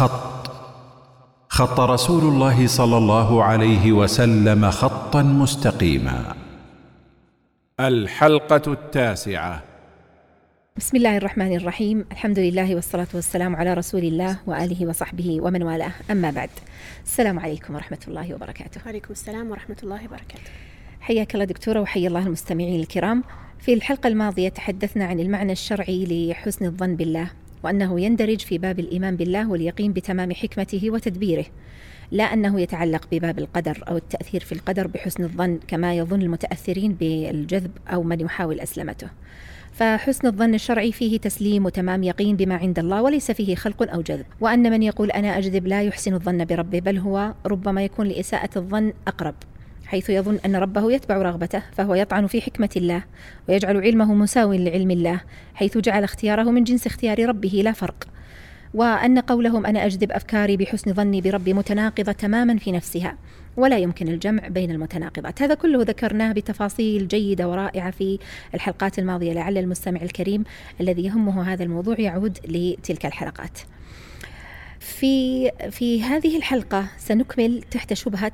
خط. 0.00 0.50
خط 1.48 1.80
رسول 1.80 2.22
الله 2.22 2.66
صلى 2.66 2.96
الله 2.96 3.44
عليه 3.44 3.92
وسلم 3.92 4.70
خطا 4.70 5.22
مستقيما. 5.22 6.34
الحلقة 7.80 8.72
التاسعة. 8.72 9.62
بسم 10.76 10.96
الله 10.96 11.16
الرحمن 11.16 11.56
الرحيم. 11.56 12.04
الحمد 12.12 12.38
لله 12.38 12.74
والصلاة 12.74 13.06
والسلام 13.14 13.56
على 13.56 13.74
رسول 13.74 14.00
الله 14.00 14.36
وآله 14.46 14.86
وصحبه 14.86 15.40
ومن 15.40 15.62
والاه. 15.62 15.92
أما 16.10 16.30
بعد 16.30 16.50
السلام 17.04 17.38
عليكم 17.38 17.74
ورحمة 17.74 18.04
الله 18.08 18.34
وبركاته. 18.34 18.80
وعليكم 18.86 19.10
السلام 19.10 19.50
ورحمة 19.50 19.76
الله 19.82 20.04
وبركاته. 20.04 20.50
حياك 21.00 21.34
الله 21.34 21.44
دكتورة 21.44 21.80
وحيا 21.80 22.08
الله 22.08 22.26
المستمعين 22.26 22.80
الكرام. 22.80 23.24
في 23.58 23.74
الحلقة 23.74 24.08
الماضية 24.08 24.48
تحدثنا 24.48 25.04
عن 25.04 25.20
المعنى 25.20 25.52
الشرعي 25.52 26.30
لحسن 26.30 26.64
الظن 26.64 26.96
بالله. 26.96 27.30
وأنه 27.62 28.00
يندرج 28.00 28.40
في 28.40 28.58
باب 28.58 28.78
الإيمان 28.78 29.16
بالله 29.16 29.50
واليقين 29.50 29.92
بتمام 29.92 30.32
حكمته 30.32 30.90
وتدبيره. 30.90 31.44
لا 32.10 32.24
أنه 32.24 32.60
يتعلق 32.60 33.08
بباب 33.12 33.38
القدر 33.38 33.84
أو 33.88 33.96
التأثير 33.96 34.40
في 34.40 34.52
القدر 34.52 34.86
بحسن 34.86 35.24
الظن 35.24 35.58
كما 35.68 35.94
يظن 35.94 36.22
المتأثرين 36.22 36.92
بالجذب 36.92 37.70
أو 37.88 38.02
من 38.02 38.20
يحاول 38.20 38.60
أسلمته. 38.60 39.08
فحسن 39.72 40.26
الظن 40.26 40.54
الشرعي 40.54 40.92
فيه 40.92 41.18
تسليم 41.18 41.66
وتمام 41.66 42.02
يقين 42.02 42.36
بما 42.36 42.54
عند 42.54 42.78
الله 42.78 43.02
وليس 43.02 43.30
فيه 43.30 43.54
خلق 43.54 43.92
أو 43.92 44.02
جذب. 44.02 44.26
وأن 44.40 44.70
من 44.70 44.82
يقول 44.82 45.10
أنا 45.10 45.38
أجذب 45.38 45.66
لا 45.66 45.82
يحسن 45.82 46.14
الظن 46.14 46.44
بربه 46.44 46.80
بل 46.80 46.98
هو 46.98 47.34
ربما 47.46 47.84
يكون 47.84 48.06
لإساءة 48.06 48.50
الظن 48.56 48.92
أقرب. 49.06 49.34
حيث 49.90 50.10
يظن 50.10 50.38
أن 50.46 50.56
ربه 50.56 50.92
يتبع 50.92 51.16
رغبته 51.16 51.62
فهو 51.72 51.94
يطعن 51.94 52.26
في 52.26 52.40
حكمة 52.40 52.70
الله 52.76 53.04
ويجعل 53.48 53.76
علمه 53.76 54.14
مساو 54.14 54.52
لعلم 54.52 54.90
الله 54.90 55.20
حيث 55.54 55.78
جعل 55.78 56.04
اختياره 56.04 56.42
من 56.42 56.64
جنس 56.64 56.86
اختيار 56.86 57.28
ربه 57.28 57.60
لا 57.64 57.72
فرق. 57.72 58.08
وأن 58.74 59.18
قولهم 59.18 59.66
أنا 59.66 59.86
أجذب 59.86 60.12
أفكاري 60.12 60.56
بحسن 60.56 60.94
ظني 60.94 61.20
بربي 61.20 61.52
متناقضة 61.52 62.12
تماما 62.12 62.58
في 62.58 62.72
نفسها 62.72 63.16
ولا 63.56 63.78
يمكن 63.78 64.08
الجمع 64.08 64.48
بين 64.48 64.70
المتناقضات. 64.70 65.42
هذا 65.42 65.54
كله 65.54 65.82
ذكرناه 65.82 66.32
بتفاصيل 66.32 67.08
جيدة 67.08 67.48
ورائعة 67.48 67.90
في 67.90 68.18
الحلقات 68.54 68.98
الماضية 68.98 69.32
لعل 69.32 69.58
المستمع 69.58 70.02
الكريم 70.02 70.44
الذي 70.80 71.04
يهمه 71.04 71.52
هذا 71.52 71.62
الموضوع 71.62 72.00
يعود 72.00 72.38
لتلك 72.48 73.06
الحلقات. 73.06 73.58
في 74.80 75.50
في 75.70 76.02
هذه 76.02 76.36
الحلقة 76.36 76.86
سنكمل 76.98 77.62
تحت 77.70 77.92
شبهة 77.92 78.32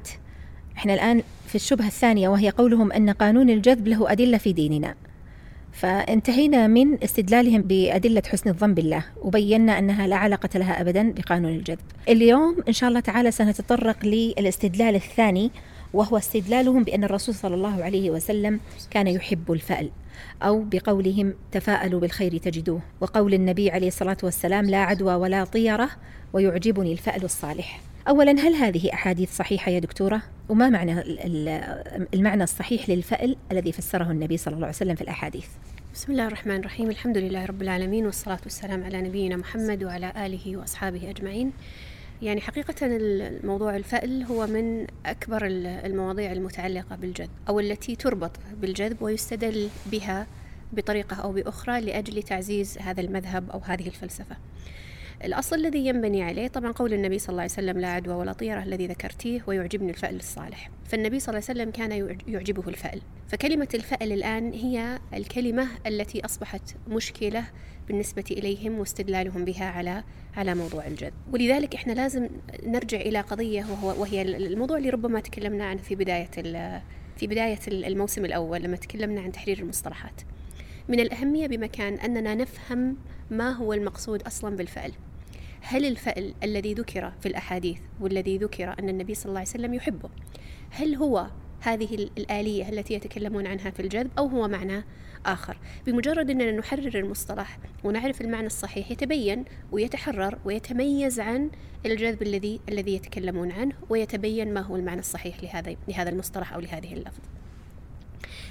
إحنا 0.76 0.94
الآن 0.94 1.22
في 1.56 1.62
الشبهة 1.62 1.86
الثانية 1.86 2.28
وهي 2.28 2.50
قولهم 2.50 2.92
أن 2.92 3.10
قانون 3.10 3.50
الجذب 3.50 3.88
له 3.88 4.12
أدلة 4.12 4.38
في 4.38 4.52
ديننا. 4.52 4.94
فانتهينا 5.72 6.66
من 6.66 7.02
استدلالهم 7.04 7.62
بأدلة 7.62 8.22
حسن 8.26 8.50
الظن 8.50 8.74
بالله 8.74 9.04
وبينا 9.22 9.78
أنها 9.78 10.06
لا 10.06 10.16
علاقة 10.16 10.58
لها 10.58 10.80
أبدا 10.80 11.12
بقانون 11.12 11.52
الجذب. 11.52 11.78
اليوم 12.08 12.56
إن 12.68 12.72
شاء 12.72 12.88
الله 12.88 13.00
تعالى 13.00 13.30
سنتطرق 13.30 13.96
للاستدلال 14.04 14.94
الثاني 14.94 15.50
وهو 15.92 16.16
استدلالهم 16.16 16.84
بأن 16.84 17.04
الرسول 17.04 17.34
صلى 17.34 17.54
الله 17.54 17.84
عليه 17.84 18.10
وسلم 18.10 18.60
كان 18.90 19.06
يحب 19.06 19.52
الفأل 19.52 19.90
أو 20.42 20.64
بقولهم 20.72 21.34
تفاءلوا 21.52 22.00
بالخير 22.00 22.38
تجدوه 22.38 22.80
وقول 23.00 23.34
النبي 23.34 23.70
عليه 23.70 23.88
الصلاة 23.88 24.18
والسلام 24.22 24.64
لا 24.64 24.78
عدوى 24.78 25.14
ولا 25.14 25.44
طيرة 25.44 25.90
ويعجبني 26.32 26.92
الفأل 26.92 27.24
الصالح. 27.24 27.80
أولا 28.08 28.32
هل 28.32 28.54
هذه 28.54 28.92
أحاديث 28.92 29.36
صحيحة 29.36 29.70
يا 29.70 29.78
دكتورة؟ 29.78 30.22
وما 30.48 30.68
معنى 30.68 31.02
المعنى 32.14 32.44
الصحيح 32.44 32.90
للفأل 32.90 33.36
الذي 33.52 33.72
فسره 33.72 34.10
النبي 34.10 34.36
صلى 34.36 34.54
الله 34.54 34.66
عليه 34.66 34.76
وسلم 34.76 34.94
في 34.94 35.02
الأحاديث؟ 35.02 35.46
بسم 35.94 36.12
الله 36.12 36.26
الرحمن 36.26 36.56
الرحيم 36.56 36.90
الحمد 36.90 37.18
لله 37.18 37.44
رب 37.44 37.62
العالمين 37.62 38.06
والصلاة 38.06 38.38
والسلام 38.42 38.84
على 38.84 39.02
نبينا 39.02 39.36
محمد 39.36 39.84
وعلى 39.84 40.12
آله 40.26 40.56
وأصحابه 40.56 41.10
أجمعين 41.10 41.52
يعني 42.22 42.40
حقيقة 42.40 42.74
الموضوع 42.82 43.76
الفأل 43.76 44.22
هو 44.22 44.46
من 44.46 44.86
أكبر 45.06 45.46
المواضيع 45.46 46.32
المتعلقة 46.32 46.96
بالجذب 46.96 47.30
أو 47.48 47.60
التي 47.60 47.96
تربط 47.96 48.30
بالجذب 48.60 49.02
ويستدل 49.02 49.68
بها 49.86 50.26
بطريقة 50.72 51.16
أو 51.16 51.32
بأخرى 51.32 51.80
لأجل 51.80 52.22
تعزيز 52.22 52.78
هذا 52.78 53.00
المذهب 53.00 53.50
أو 53.50 53.58
هذه 53.58 53.86
الفلسفة 53.86 54.36
الأصل 55.24 55.56
الذي 55.56 55.86
ينبني 55.86 56.22
عليه 56.22 56.48
طبعا 56.48 56.72
قول 56.72 56.92
النبي 56.92 57.18
صلى 57.18 57.28
الله 57.28 57.42
عليه 57.42 57.52
وسلم 57.52 57.78
لا 57.78 57.88
عدوى 57.88 58.14
ولا 58.14 58.32
طيرة 58.32 58.62
الذي 58.62 58.86
ذكرتيه 58.86 59.42
ويعجبني 59.46 59.90
الفأل 59.90 60.16
الصالح. 60.16 60.70
فالنبي 60.84 61.20
صلى 61.20 61.28
الله 61.28 61.46
عليه 61.48 61.60
وسلم 61.60 61.70
كان 61.70 62.16
يعجبه 62.28 62.68
الفأل. 62.68 63.00
فكلمة 63.28 63.68
الفأل 63.74 64.12
الآن 64.12 64.52
هي 64.52 64.98
الكلمة 65.14 65.68
التي 65.86 66.24
أصبحت 66.24 66.76
مشكلة 66.88 67.44
بالنسبة 67.88 68.24
إليهم 68.30 68.78
واستدلالهم 68.78 69.44
بها 69.44 69.64
على 69.64 70.04
على 70.36 70.54
موضوع 70.54 70.86
الجد. 70.86 71.12
ولذلك 71.32 71.74
إحنا 71.74 71.92
لازم 71.92 72.28
نرجع 72.66 73.00
إلى 73.00 73.20
قضية 73.20 73.64
وهو 73.64 74.00
وهي 74.00 74.22
الموضوع 74.22 74.76
اللي 74.78 74.90
ربما 74.90 75.20
تكلمنا 75.20 75.64
عنه 75.64 75.82
في 75.82 75.94
بداية 75.94 76.30
في 77.16 77.26
بداية 77.26 77.58
الموسم 77.68 78.24
الأول 78.24 78.62
لما 78.62 78.76
تكلمنا 78.76 79.20
عن 79.20 79.32
تحرير 79.32 79.58
المصطلحات. 79.58 80.20
من 80.88 81.00
الأهمية 81.00 81.46
بمكان 81.46 81.94
أننا 81.94 82.34
نفهم 82.34 82.96
ما 83.30 83.50
هو 83.50 83.72
المقصود 83.72 84.22
أصلا 84.22 84.56
بالفعل 84.56 84.92
هل 85.68 85.84
الفعل 85.84 86.34
الذي 86.42 86.74
ذكر 86.74 87.12
في 87.20 87.26
الأحاديث 87.26 87.78
والذي 88.00 88.38
ذكر 88.38 88.74
أن 88.78 88.88
النبي 88.88 89.14
صلى 89.14 89.28
الله 89.28 89.40
عليه 89.40 89.50
وسلم 89.50 89.74
يحبه 89.74 90.08
هل 90.70 90.94
هو 90.94 91.26
هذه 91.60 91.94
الآلية 91.94 92.68
التي 92.68 92.94
يتكلمون 92.94 93.46
عنها 93.46 93.70
في 93.70 93.80
الجذب 93.80 94.10
أو 94.18 94.26
هو 94.26 94.48
معنى 94.48 94.84
آخر؟ 95.26 95.56
بمجرد 95.86 96.30
أننا 96.30 96.50
نحرر 96.50 96.98
المصطلح 96.98 97.58
ونعرف 97.84 98.20
المعنى 98.20 98.46
الصحيح 98.46 98.90
يتبين 98.90 99.44
ويتحرر 99.72 100.38
ويتميز 100.44 101.20
عن 101.20 101.50
الجذب 101.86 102.22
الذي 102.22 102.60
الذي 102.68 102.94
يتكلمون 102.94 103.52
عنه 103.52 103.74
ويتبين 103.88 104.54
ما 104.54 104.60
هو 104.60 104.76
المعنى 104.76 105.00
الصحيح 105.00 105.42
لهذا 105.42 105.76
لهذا 105.88 106.10
المصطلح 106.10 106.52
أو 106.52 106.60
لهذه 106.60 106.92
اللفظ. 106.92 107.35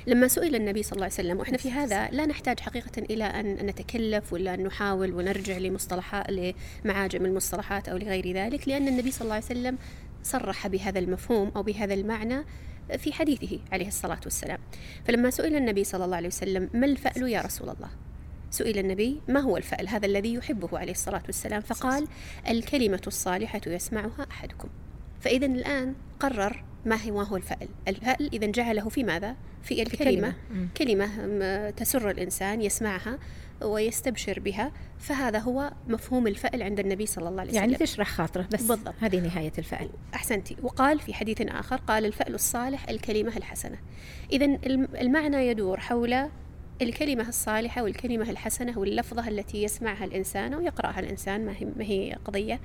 لما 0.08 0.28
سئل 0.28 0.56
النبي 0.56 0.84
صلى 0.84 0.92
الله 0.92 1.04
عليه 1.04 1.14
وسلم 1.14 1.40
وإحنا 1.40 1.58
في 1.58 1.72
هذا 1.72 2.10
لا 2.12 2.26
نحتاج 2.26 2.60
حقيقة 2.60 3.02
إلى 3.10 3.24
أن 3.24 3.66
نتكلف 3.66 4.34
ولا 4.34 4.54
أن 4.54 4.64
نحاول 4.64 5.14
ونرجع 5.14 5.58
لمصطلحات 5.58 6.26
لمعاجم 6.30 7.26
المصطلحات 7.26 7.90
أو 7.90 7.98
لغير 7.98 8.34
ذلك 8.34 8.68
لأن 8.68 8.88
النبي 8.88 9.12
صلى 9.12 9.22
الله 9.22 9.34
عليه 9.34 9.46
وسلم 9.46 9.78
صرح 10.24 10.68
بهذا 10.68 11.00
المفهوم 11.00 11.52
أو 11.56 11.64
بهذا 11.64 11.94
المعنى 11.94 12.46
في 12.98 13.14
حديثه 13.14 13.60
عليه 13.72 13.88
الصلاة 13.88 14.20
والسلام. 14.24 14.60
فلما 15.06 15.30
سئل 15.30 15.56
النبي 15.56 15.84
صلى 15.84 16.06
الله 16.06 16.18
عليه 16.18 16.28
وسلم 16.28 16.70
ما 16.74 16.86
الفأل 16.86 17.30
يا 17.30 17.42
رسول 17.42 17.70
الله؟ 17.70 17.90
سئل 18.52 18.80
النبي 18.80 19.22
ما 19.28 19.40
هو 19.40 19.58
الفأل 19.58 19.88
هذا 19.88 20.06
الذي 20.06 20.34
يحبه 20.34 20.80
عليه 20.80 20.92
الصلاة 20.92 21.24
والسلام؟ 21.26 21.62
فقال 21.62 22.08
الكلمة 22.50 23.02
الصالحة 23.08 23.62
يسمعها 23.68 24.28
أحدكم. 24.32 24.70
فإذا 25.22 25.46
الآن 25.46 25.96
قرر 26.20 26.64
ما 26.86 27.10
هو 27.10 27.22
هو 27.22 27.38
الفأل؟ 27.38 27.68
الفأل 27.88 28.34
إذا 28.34 28.48
جعله 28.48 28.90
في 28.90 29.04
ماذا؟ 29.04 29.36
في 29.64 29.82
الكلمة. 29.82 30.34
كلمة, 30.78 31.08
كلمة 31.08 31.70
تسر 31.70 32.10
الإنسان 32.10 32.62
يسمعها 32.62 33.20
ويستبشر 33.62 34.40
بها. 34.40 34.72
فهذا 35.00 35.40
هو 35.40 35.72
مفهوم 35.88 36.28
الفأل 36.28 36.64
عند 36.64 36.80
النبي 36.80 37.06
صلى 37.06 37.30
الله 37.30 37.42
عليه 37.42 37.52
وسلم. 37.52 37.64
يعني 37.64 37.76
تشرح 37.76 38.10
خاطره 38.10 38.48
بس. 38.52 38.64
بالضبط. 38.64 38.94
هذه 39.00 39.20
نهاية 39.20 39.54
الفأل. 39.58 39.90
أحسنتي. 40.14 40.58
وقال 40.64 41.00
في 41.00 41.14
حديث 41.14 41.42
آخر 41.42 41.76
قال 41.76 42.06
الفأل 42.06 42.36
الصالح 42.36 42.90
الكلمة 42.90 43.38
الحسنة. 43.38 43.78
إذا 44.32 44.46
المعنى 45.02 45.48
يدور 45.48 45.80
حول 45.80 46.30
الكلمة 46.82 47.30
الصالحة 47.30 47.84
والكلمة 47.84 48.30
الحسنة 48.30 48.80
واللفظة 48.80 49.28
التي 49.28 49.64
يسمعها 49.64 50.06
الإنسان 50.06 50.54
أو 50.54 50.62
يقرأها 50.62 51.00
الإنسان 51.00 51.46
ما 51.46 51.84
هي, 51.84 52.18
قضية. 52.26 52.60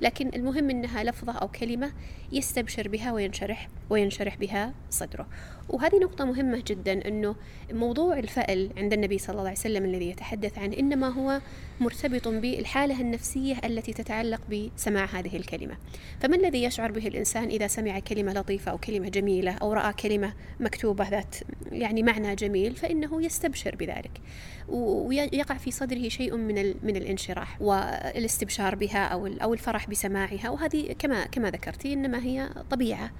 لكن 0.00 0.30
المهم 0.34 0.70
أنها 0.70 1.04
لفظة 1.04 1.32
أو 1.32 1.48
كلمة 1.48 1.92
يستبشر 2.32 2.88
بها 2.88 3.12
وينشرح 3.12 3.68
وينشرح 3.90 4.36
بها 4.36 4.74
صدره. 4.90 5.26
وهذه 5.68 5.98
نقطة 5.98 6.24
مهمة 6.24 6.62
جدا 6.66 7.08
أنه 7.08 7.36
موضوع 7.72 8.18
الفأل 8.18 8.70
عند 8.76 8.92
النبي 8.92 9.18
صلى 9.18 9.30
الله 9.30 9.48
عليه 9.48 9.58
وسلم 9.58 9.84
الذي 9.84 10.10
يتحدث 10.10 10.58
عنه 10.58 10.76
إنما 10.78 11.08
هو 11.08 11.40
مرتبط 11.80 12.28
بالحالة 12.28 13.00
النفسية 13.00 13.56
التي 13.64 13.92
تتعلق 13.92 14.40
بسماع 14.50 15.04
هذه 15.04 15.36
الكلمة. 15.36 15.76
فما 16.20 16.36
الذي 16.36 16.64
يشعر 16.64 16.92
به 16.92 17.08
الإنسان 17.08 17.48
إذا 17.48 17.66
سمع 17.66 17.98
كلمة 17.98 18.32
لطيفة 18.32 18.70
أو 18.70 18.78
كلمة 18.78 19.08
جميلة 19.08 19.52
أو 19.52 19.72
رأى 19.72 19.92
كلمة 19.92 20.32
مكتوبة 20.60 21.08
ذات 21.08 21.36
يعني 21.72 22.02
معنى 22.02 22.34
جميل 22.34 22.76
فإنه 22.76 23.22
يستبشر 23.22 23.76
بذلك. 23.76 24.20
ويقع 24.68 25.56
في 25.56 25.70
صدره 25.70 26.08
شيء 26.08 26.36
من 26.36 26.74
من 26.82 26.96
الانشراح 26.96 27.62
والاستبشار 27.62 28.74
بها 28.74 29.04
أو 29.04 29.26
أو 29.26 29.54
الفرح 29.54 29.90
بسماعها. 29.90 30.50
وهذه 30.50 30.92
كما 30.98 31.26
كما 31.26 31.50
ذكرتي 31.50 31.92
إنما 31.92 32.22
هي 32.24 32.48
طبيعة 32.70 33.10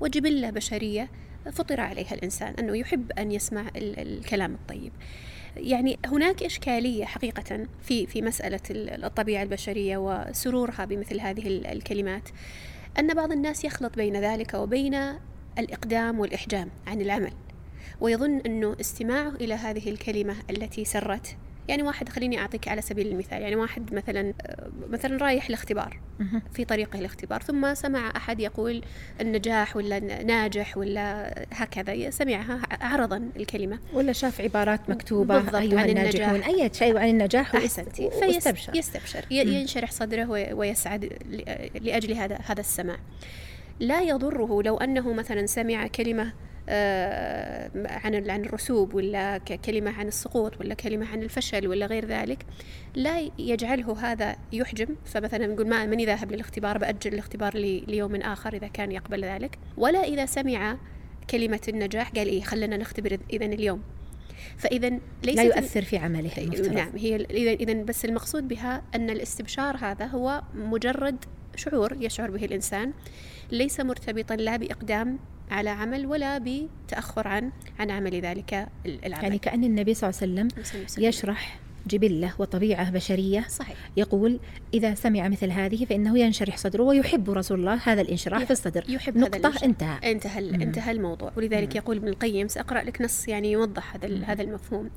وجبلة 0.00 0.50
بشرية 0.50 1.08
فطر 1.52 1.80
عليها 1.80 2.14
الإنسان 2.14 2.54
أنه 2.58 2.76
يحب 2.76 3.12
أن 3.12 3.32
يسمع 3.32 3.66
الكلام 3.76 4.54
الطيب. 4.54 4.92
يعني 5.56 5.98
هناك 6.06 6.42
إشكالية 6.42 7.04
حقيقة 7.04 7.66
في 7.82 8.06
في 8.06 8.22
مسألة 8.22 8.60
الطبيعة 8.70 9.42
البشرية 9.42 9.96
وسرورها 9.96 10.84
بمثل 10.84 11.20
هذه 11.20 11.48
الكلمات. 11.72 12.28
أن 12.98 13.14
بعض 13.14 13.32
الناس 13.32 13.64
يخلط 13.64 13.96
بين 13.96 14.16
ذلك 14.16 14.54
وبين 14.54 14.94
الإقدام 15.58 16.20
والإحجام 16.20 16.70
عن 16.86 17.00
العمل. 17.00 17.32
ويظن 18.00 18.40
أنه 18.46 18.76
استماعه 18.80 19.28
إلى 19.28 19.54
هذه 19.54 19.90
الكلمة 19.90 20.34
التي 20.50 20.84
سرت 20.84 21.36
يعني 21.68 21.82
واحد 21.82 22.08
خليني 22.08 22.38
أعطيك 22.38 22.68
على 22.68 22.80
سبيل 22.82 23.06
المثال 23.06 23.42
يعني 23.42 23.56
واحد 23.56 23.94
مثلا 23.94 24.34
مثلا 24.90 25.16
رايح 25.16 25.50
لاختبار. 25.50 26.00
في 26.52 26.64
طريقه 26.64 26.98
الاختبار 26.98 27.42
ثم 27.42 27.74
سمع 27.74 28.12
أحد 28.16 28.40
يقول 28.40 28.82
النجاح 29.20 29.76
ولا 29.76 29.98
ناجح 30.22 30.76
ولا 30.78 31.34
هكذا 31.52 32.10
سمعها 32.10 32.60
عرضا 32.80 33.30
الكلمة 33.36 33.78
ولا 33.92 34.12
شاف 34.12 34.40
عبارات 34.40 34.90
مكتوبة 34.90 35.38
بالضبط، 35.38 35.54
أيها 35.54 35.80
عن 35.80 35.88
الناجحون 35.88 36.34
النجاح. 36.34 36.48
أي 36.48 36.70
شيء 36.72 36.96
عن 36.98 37.08
النجاح 37.08 37.54
أحسنتي 37.56 38.10
فيستبشر 38.10 38.76
يستبشر. 38.76 39.24
ينشرح 39.30 39.90
صدره 39.90 40.30
وي- 40.30 40.52
ويسعد 40.52 41.04
لأجل 41.80 42.12
هذا 42.12 42.38
هذا 42.46 42.60
السماع 42.60 42.96
لا 43.80 44.00
يضره 44.02 44.62
لو 44.62 44.76
أنه 44.76 45.12
مثلا 45.12 45.46
سمع 45.46 45.86
كلمة 45.86 46.32
عن 46.68 48.14
ال- 48.14 48.30
عن 48.30 48.44
الرسوب 48.44 48.94
ولا 48.94 49.38
كلمة 49.38 49.90
عن 49.90 50.08
السقوط 50.08 50.60
ولا 50.60 50.74
كلمة 50.74 51.06
عن 51.06 51.22
الفشل 51.22 51.68
ولا 51.68 51.86
غير 51.86 52.06
ذلك 52.06 52.46
لا 52.94 53.30
يجعله 53.38 54.12
هذا 54.12 54.36
يحجم. 54.52 54.88
فمثلا 55.04 55.46
نقول 55.46 55.68
ما 55.68 55.86
ماني 55.86 56.06
ذاهب 56.06 56.32
للاختبار؟ 56.32 56.78
بأجل 56.78 57.14
الاختبار 57.14 57.56
ليوم 57.88 58.14
آخر 58.14 58.54
إذا 58.54 58.66
كان 58.66 58.92
يقبل 58.92 59.24
ذلك. 59.24 59.58
ولا 59.76 60.04
إذا 60.04 60.26
سمع 60.26 60.76
كلمة 61.30 61.60
النجاح 61.68 62.10
قال 62.10 62.28
إيه 62.28 62.42
خلنا 62.42 62.76
نختبر 62.76 63.18
إذا 63.32 63.44
اليوم. 63.46 63.82
فإذا 64.58 64.88
ليس 65.24 65.36
لا 65.36 65.42
يؤثر 65.42 65.82
في 65.82 65.96
عمله 65.96 66.30
المفترض. 66.38 66.72
نعم 66.72 66.90
هي 66.96 67.16
اذا 67.16 67.50
اذا 67.52 67.72
بس 67.72 68.04
المقصود 68.04 68.48
بها 68.48 68.82
أن 68.94 69.10
الاستبشار 69.10 69.76
هذا 69.76 70.06
هو 70.06 70.42
مجرد 70.54 71.24
شعور 71.56 71.96
يشعر 72.00 72.30
به 72.30 72.44
الإنسان. 72.44 72.92
ليس 73.52 73.80
مرتبطا 73.80 74.36
لا 74.36 74.56
بإقدام 74.56 75.18
على 75.50 75.70
عمل 75.70 76.06
ولا 76.06 76.38
بتأخر 76.38 77.28
عن 77.28 77.52
عن 77.78 77.90
عمل 77.90 78.20
ذلك 78.20 78.68
العمل 78.86 79.24
يعني 79.24 79.38
كأن 79.38 79.64
النبي 79.64 79.94
صلى 79.94 80.10
الله 80.10 80.40
عليه 80.40 80.48
وسلم. 80.60 81.04
يشرح 81.04 81.60
جبلة 81.86 82.32
وطبيعة 82.38 82.90
بشرية 82.90 83.44
صحيح 83.48 83.76
يقول 83.96 84.40
إذا 84.74 84.94
سمع 84.94 85.28
مثل 85.28 85.50
هذه 85.50 85.84
فإنه 85.84 86.18
ينشرح 86.18 86.56
صدره 86.56 86.82
ويحب 86.82 87.30
رسول 87.30 87.58
الله 87.60 87.80
هذا 87.84 88.00
الانشراح 88.00 88.44
في 88.44 88.50
الصدر 88.50 88.84
يحب 88.88 89.16
هذا 89.16 89.26
نقطة 89.26 89.36
الانشراح. 89.36 89.64
انتهى 89.64 90.12
انتهى 90.12 90.42
مم. 90.42 90.62
انتهى 90.62 90.90
الموضوع 90.90 91.32
ولذلك 91.36 91.76
يقول 91.76 91.96
ابن 91.96 92.08
القيم 92.08 92.48
سأقرأ 92.48 92.82
لك 92.82 93.02
نص 93.02 93.28
يعني 93.28 93.52
يوضح 93.52 93.94
هذا 93.94 94.24
هذا 94.24 94.42
المفهوم 94.42 94.90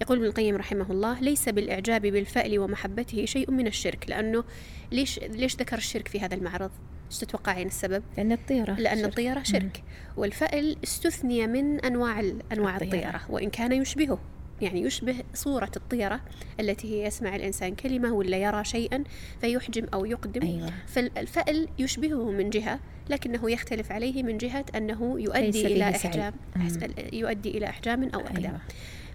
يقول 0.00 0.18
ابن 0.18 0.26
القيم 0.26 0.56
رحمه 0.56 0.90
الله 0.90 1.20
ليس 1.20 1.48
بالإعجاب 1.48 2.02
بالفأل 2.02 2.58
ومحبته 2.58 3.24
شيء 3.24 3.50
من 3.50 3.66
الشرك 3.66 4.04
لأنه 4.08 4.44
ليش 4.92 5.18
ليش 5.18 5.56
ذكر 5.56 5.76
الشرك 5.76 6.08
في 6.08 6.20
هذا 6.20 6.34
المعرض؟ 6.34 6.70
إيش 7.10 7.18
تتوقعين 7.18 7.66
السبب؟ 7.66 8.02
لأن 8.16 8.32
الطيرة 8.32 8.72
لأن 8.72 8.98
شرك. 8.98 9.08
الطيرة 9.08 9.42
شرك 9.42 9.82
والفأل 10.16 10.76
استثني 10.84 11.46
من 11.46 11.80
أنواع 11.80 12.20
أنواع 12.52 12.76
الطيرة. 12.76 12.96
الطيرة 12.96 13.20
وإن 13.28 13.50
كان 13.50 13.72
يشبهه 13.72 14.18
يعني 14.60 14.80
يشبه 14.80 15.14
صورة 15.34 15.70
الطيرة 15.76 16.20
التي 16.60 16.94
هي 16.94 17.06
يسمع 17.06 17.36
الإنسان 17.36 17.74
كلمة 17.74 18.12
ولا 18.12 18.36
يرى 18.36 18.64
شيئا 18.64 19.04
فيحجم 19.40 19.86
أو 19.94 20.04
يقدم 20.04 20.42
أيوة 20.42 20.72
فالفأل 20.86 21.68
يشبهه 21.78 22.30
من 22.30 22.50
جهة 22.50 22.80
لكنه 23.10 23.50
يختلف 23.50 23.92
عليه 23.92 24.22
من 24.22 24.38
جهة 24.38 24.64
أنه 24.74 25.20
يؤدي 25.20 25.66
إلى. 25.66 25.90
إحجام 25.90 26.34
مم. 26.56 26.68
يؤدي 27.12 27.50
إلى 27.50 27.66
إحجام 27.66 28.04
أو 28.04 28.20
أقدام 28.20 28.44
أيوة. 28.44 28.60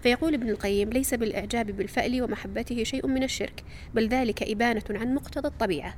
فيقول 0.03 0.33
ابن 0.33 0.49
القيم 0.49 0.89
ليس 0.89 1.13
بالإعجاب 1.13 1.71
بالفأل 1.71 2.23
ومحبته 2.23 2.83
شيء 2.83 3.07
من 3.07 3.23
الشرك 3.23 3.63
بل 3.93 4.07
ذلك 4.07 4.43
إبانة 4.43 4.83
عن 4.89 5.15
مقتضى 5.15 5.47
الطبيعة 5.47 5.95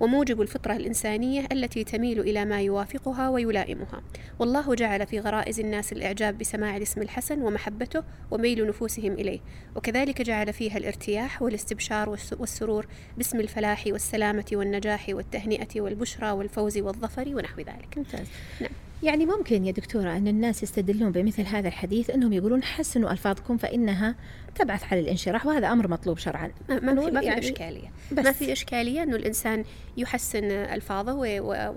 وموجب 0.00 0.40
الفطرة 0.40 0.72
الإنسانية 0.76 1.46
التي 1.52 1.84
تميل 1.84 2.20
إلى 2.20 2.44
ما 2.44 2.60
يوافقها 2.60 3.28
ويلائمها. 3.28 4.02
والله 4.38 4.74
جعل 4.74 5.06
في 5.06 5.20
غرائز 5.20 5.60
الناس 5.60 5.92
الإعجاب 5.92 6.38
بسماع 6.38 6.76
الاسم 6.76 7.02
الحسن 7.02 7.42
ومحبته 7.42 8.02
وميل 8.30 8.66
نفوسهم 8.68 9.12
إليه. 9.12 9.40
وكذلك 9.76 10.22
جعل 10.22 10.52
فيها 10.52 10.76
الارتياح 10.78 11.42
والاستبشار 11.42 12.08
والس- 12.08 12.32
والسرور 12.40 12.86
باسم 13.16 13.40
الفلاح 13.40 13.84
والسلامة 13.86 14.44
والنجاح 14.52 15.06
والتهنئة 15.08 15.80
والبشرى 15.80 16.30
والفوز 16.30 16.78
والظفر 16.78 17.28
ونحو 17.28 17.60
ذلك. 17.60 17.88
ممتاز. 17.98 18.26
نعم. 18.60 18.70
يعني 19.04 19.26
ممكن 19.26 19.64
يا 19.64 19.72
دكتورة 19.72 20.16
أن 20.16 20.28
الناس 20.28 20.62
يستدلون 20.62 21.12
بمثل 21.12 21.42
هذا 21.42 21.68
الحديث 21.68 22.10
أنهم 22.10 22.32
يقولون 22.32 22.62
حسنوا 22.62 23.12
ألفاظكم 23.12 23.56
فإنها 23.56 24.14
تبعث 24.54 24.92
على 24.92 25.00
الانشراح 25.00 25.46
وهذا 25.46 25.72
أمر 25.72 25.88
مطلوب 25.88 26.18
شرعا. 26.18 26.50
ما 26.68 26.80
ما 26.80 27.00
في, 27.00 27.10
ما 27.10 27.20
في 27.20 27.26
يعني 27.26 27.38
إشكالية. 27.38 27.92
بس 28.12 28.24
ما 28.24 28.32
في 28.32 28.52
إشكالية 28.52 29.02
أنه 29.02 29.16
الإنسان 29.16 29.64
يحسن 29.96 30.44
ألفاظه 30.44 31.14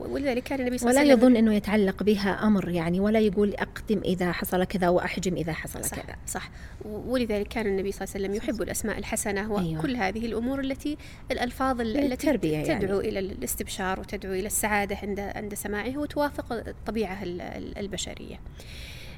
ولذلك 0.10 0.44
كان 0.44 0.60
النبي 0.60 0.78
صلى 0.78 0.90
ولا 0.90 1.02
الله 1.02 1.12
عليه 1.12 1.14
وسلم 1.14 1.30
يظن 1.30 1.38
أنه 1.38 1.54
يتعلق 1.54 2.04
بها 2.04 2.48
أمر 2.48 2.70
يعني 2.70 3.00
ولا 3.00 3.20
يقول 3.20 3.54
أقدم 3.56 4.02
إذا 4.06 4.32
حصل 4.32 4.64
كذا 4.64 4.90
وأحجم 4.90 5.36
إذا 5.36 5.54
حصل 5.54 5.86
صح 5.86 6.00
كذا. 6.00 6.16
صح. 6.28 6.50
ولذلك 6.86 7.48
كان 7.48 7.68
النبي 7.68 7.92
صلى 7.92 8.04
الله 8.04 8.14
عليه 8.16 8.26
وسلم 8.26 8.36
يحب 8.36 8.62
الأسماء 8.62 8.98
الحسنة 8.98 9.52
وكل 9.52 9.96
أيوة. 9.96 10.08
هذه 10.08 10.26
الأمور 10.26 10.60
التي 10.60 10.98
الألفاظ 11.32 11.82
التي 11.82 12.14
التربية 12.14 12.58
يعني. 12.58 12.86
تدعو 12.86 13.00
إلى 13.00 13.20
الاستبشار 13.20 14.00
وتدعو 14.00 14.34
إلى 14.34 14.48
السعادة 14.48 14.98
عند 15.04 15.20
عند 15.20 15.54
سماعه 15.54 15.98
وتوافق 15.98 16.54
الطبيعة. 16.54 17.17
ال- 17.24 17.42
ال- 17.42 17.78
البشرية. 17.78 18.40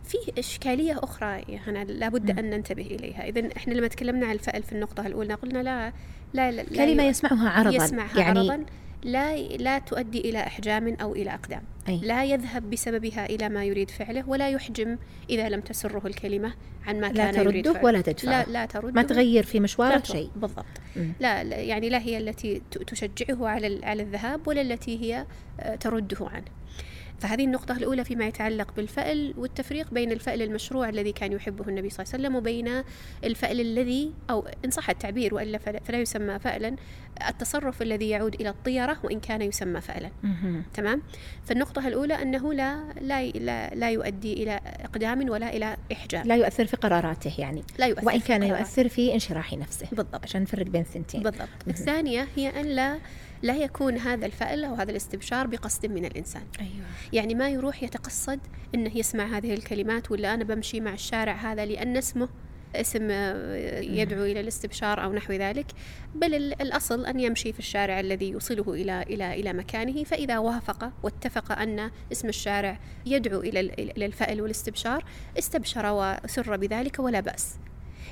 في 0.04 0.18
إشكالية 0.40 1.00
أخرى 1.04 1.60
هنا 1.68 1.84
لابد. 1.84 2.40
أن 2.40 2.50
ننتبه 2.50 2.86
إليها. 2.86 3.28
إذا 3.28 3.50
إحنا 3.58 3.74
لما 3.74 3.88
تكلمنا 3.88 4.26
عن 4.26 4.32
الفأل 4.34 4.64
في 4.64 4.72
النقطة 4.72 5.08
الأولى 5.08 5.34
قلنا 5.34 5.64
لا 5.64 5.94
لا, 6.34 6.52
لا 6.52 6.64
كلمة 6.64 6.94
لا 7.04 7.08
يسمعها 7.08 7.50
عرضا 7.50 7.76
يسمعها 7.86 8.20
يعني 8.20 8.40
عرضا. 8.40 8.66
لا 9.04 9.38
لا 9.38 9.80
تؤدي 9.80 10.20
إلى 10.20 10.40
إحجام 10.40 10.98
أو 11.02 11.16
إلى 11.16 11.34
أقدام. 11.34 11.62
أي. 11.90 12.00
لا 12.04 12.26
يذهب 12.26 12.70
بسببها 12.70 13.26
إلى 13.26 13.50
ما 13.50 13.64
يريد 13.66 13.92
فعله 13.92 14.30
ولا 14.30 14.50
يحجم 14.50 14.98
إذا 15.30 15.50
لم 15.50 15.62
تسره 15.62 16.08
الكلمة 16.08 16.54
عن 16.88 17.00
ما 17.00 17.06
لا 17.08 17.32
كان 17.32 17.46
يريد 17.46 17.64
ترده 17.66 17.74
فعله. 17.74 17.86
ولا 17.86 18.02
تدفعه. 18.02 18.30
لا 18.30 18.52
لا 18.52 18.66
ترده. 18.66 18.92
ما 18.92 19.02
تغير 19.04 19.44
في 19.44 19.60
ترد. 19.60 20.06
شيء. 20.06 20.30
بالضبط. 20.36 20.66
لا, 21.20 21.42
يعني 21.42 21.90
لا 21.90 22.02
هي 22.02 22.18
التي 22.18 22.62
تشجعه 22.88 23.48
على 23.48 23.86
على 23.86 24.04
الذهاب 24.04 24.48
ولا 24.48 24.62
التي 24.62 25.02
هي 25.02 25.26
آه، 25.60 25.76
ترده 25.76 26.18
عنه. 26.22 26.46
فهذه 27.20 27.46
النقطة 27.46 27.78
الأولى 27.78 28.04
فيما 28.04 28.26
يتعلق 28.28 28.74
بالفأل 28.76 29.34
والتفريق 29.38 29.94
بين 29.94 30.12
الفأل 30.12 30.42
المشروع 30.42 30.90
الذي 30.90 31.12
كان 31.12 31.32
يحبه 31.32 31.68
النبي 31.68 31.90
صلى 31.90 32.04
الله 32.04 32.14
عليه 32.14 32.24
وسلم 32.24 32.36
وبين 32.36 32.84
الفأل 33.24 33.62
الذي 33.62 34.14
أو 34.30 34.48
إن 34.66 34.72
صح 34.72 34.90
التعبير 34.90 35.36
وإلا 35.36 35.58
فلا 35.58 35.98
يسمى 35.98 36.40
فألا 36.40 36.76
التصرف 37.30 37.82
الذي 37.82 38.10
يعود 38.10 38.34
إلى 38.36 38.50
الطيرة 38.50 38.98
وإن 39.04 39.20
كان 39.20 39.42
يسمى 39.42 39.82
فألا. 39.82 40.10
تمام؟ 40.74 41.02
فالنقطة 41.46 41.88
الأولى 41.88 42.14
أنه 42.14 42.54
لا 42.54 42.84
لا 43.02 43.26
لا, 43.26 43.76
لا 43.76 43.92
يؤدي 43.92 44.34
إلى 44.44 44.60
إقدام 44.66 45.30
ولا 45.30 45.56
إلى 45.56 45.78
إحجام 45.92 46.28
لا 46.28 46.36
يؤثر 46.36 46.66
في 46.66 46.78
قراراته 46.78 47.34
يعني. 47.38 47.64
لا 47.80 47.86
يؤثر 47.86 48.08
وإن 48.08 48.20
كان. 48.20 48.44
يؤثر 48.44 48.90
في 48.90 49.14
انشراح 49.14 49.54
نفسه. 49.54 49.88
بالضبط. 49.92 50.24
عشان 50.24 50.42
نفرق 50.42 50.66
بين 50.66 50.82
الثنتين. 50.82 51.24
بالضبط. 51.24 51.50
الثانية 51.68 52.28
هي 52.36 52.60
أن 52.60 52.66
لا 52.66 53.00
لا 53.42 53.56
يكون 53.58 53.98
هذا 53.98 54.26
الفأل 54.26 54.66
أو 54.66 54.74
هذا 54.74 54.92
الاستبشار 54.92 55.48
بقصد 55.48 55.86
من 55.86 56.06
الإنسان. 56.06 56.44
أيوة. 56.60 56.86
يعني 57.14 57.36
ما 57.36 57.50
يروح 57.50 57.84
يتقصد 57.84 58.40
أنه 58.76 58.98
يسمع 58.98 59.26
هذه 59.38 59.54
الكلمات 59.54 60.12
ولا 60.12 60.34
أنا 60.34 60.44
بمشي 60.44 60.80
مع 60.80 60.94
الشارع 60.94 61.34
هذا 61.34 61.66
لأن 61.66 61.98
اسمه 61.98 62.30
اسم 62.76 63.08
آه، 63.12 63.80
يدعو 63.80 64.24
إلى 64.24 64.40
الاستبشار 64.40 65.04
أو 65.04 65.14
نحو 65.14 65.34
ذلك. 65.34 65.66
بل 66.16 66.36
ال- 66.36 66.62
الأصل 66.62 67.06
أن 67.06 67.20
يمشي 67.20 67.54
في 67.54 67.60
الشارع 67.60 68.00
الذي 68.00 68.30
يوصله 68.30 68.74
إلى 68.74 69.02
إلى 69.02 69.34
إلى 69.40 69.54
مكانه. 69.54 70.04
فإذا 70.04 70.38
وافق 70.38 70.92
واتفق 71.04 71.52
أن 71.60 71.92
اسم 72.12 72.28
الشارع 72.30 72.80
يدعو 73.06 73.40
إلى 73.40 73.60
ال- 73.60 73.80
إلى 73.98 74.06
الفأل 74.06 74.42
والاستبشار 74.42 75.06
استبشر 75.40 75.86
وسر 76.24 76.58
بذلك 76.58 77.00
ولا 77.00 77.20
بأس. 77.20 77.56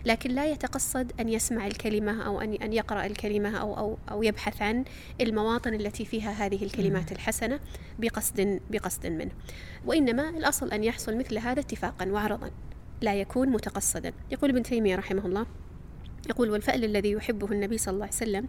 لكن 0.05 0.31
لا 0.31 0.51
يتقصد 0.51 1.11
أن 1.19 1.29
يسمع 1.29 1.67
الكلمة 1.67 2.21
أو 2.21 2.41
أن 2.41 2.53
أن 2.53 2.73
يقرأ 2.73 3.05
الكلمة 3.05 3.57
أو 3.57 3.77
أو 3.77 3.97
أو 4.11 4.23
يبحث 4.23 4.61
عن 4.61 4.83
المواطن 5.21 5.73
التي 5.73 6.05
فيها 6.05 6.31
هذه 6.31 6.63
الكلمات 6.63 7.11
الحسنة 7.11 7.59
بقصد 7.99 8.59
بقصد 8.69 9.07
منه. 9.07 9.31
وإنما 9.85 10.29
الأصل 10.29 10.71
أن 10.71 10.83
يحصل 10.83 11.17
مثل 11.17 11.37
هذا 11.37 11.59
اتفاقا 11.59 12.05
وعرضا 12.05 12.51
لا 13.01 13.15
يكون 13.15 13.49
متقصدا. 13.49 14.13
يقول 14.31 14.49
ابن 14.49 14.63
تيمية 14.63 14.95
رحمه 14.95 15.25
الله 15.25 15.45
يقول 16.29 16.49
والفأل 16.49 16.83
الذي 16.83 17.11
يحبه 17.11 17.51
النبي 17.51 17.77
صلى 17.77 17.93
الله 17.93 18.05
عليه 18.05 18.15
وسلم 18.15 18.47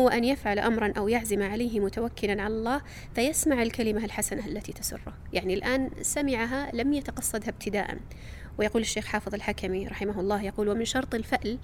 هو 0.00 0.08
أن 0.08 0.24
يفعل 0.24 0.58
أمرا 0.58 0.92
أو 0.96 1.08
يعزم 1.08 1.42
عليه 1.42 1.80
متوكلا 1.80 2.42
على 2.42 2.54
الله 2.54 2.82
فيسمع 3.14 3.62
الكلمة 3.62 4.04
الحسنة 4.04 4.46
التي 4.46 4.72
تسره. 4.72 5.14
يعني 5.32 5.54
الآن 5.54 5.90
سمعها 6.02 6.70
لم 6.74 6.92
يتقصدها 6.92 7.48
ابتداء 7.48 7.98
ويقول 8.58 8.82
الشيخ 8.82 9.04
حافظ 9.04 9.34
الحكمي 9.34 9.88
رحمه 9.88 10.20
الله 10.20 10.42
يقول 10.42 10.68
ومن 10.68 10.84
شرط 10.84 11.14
الفأل 11.14 11.58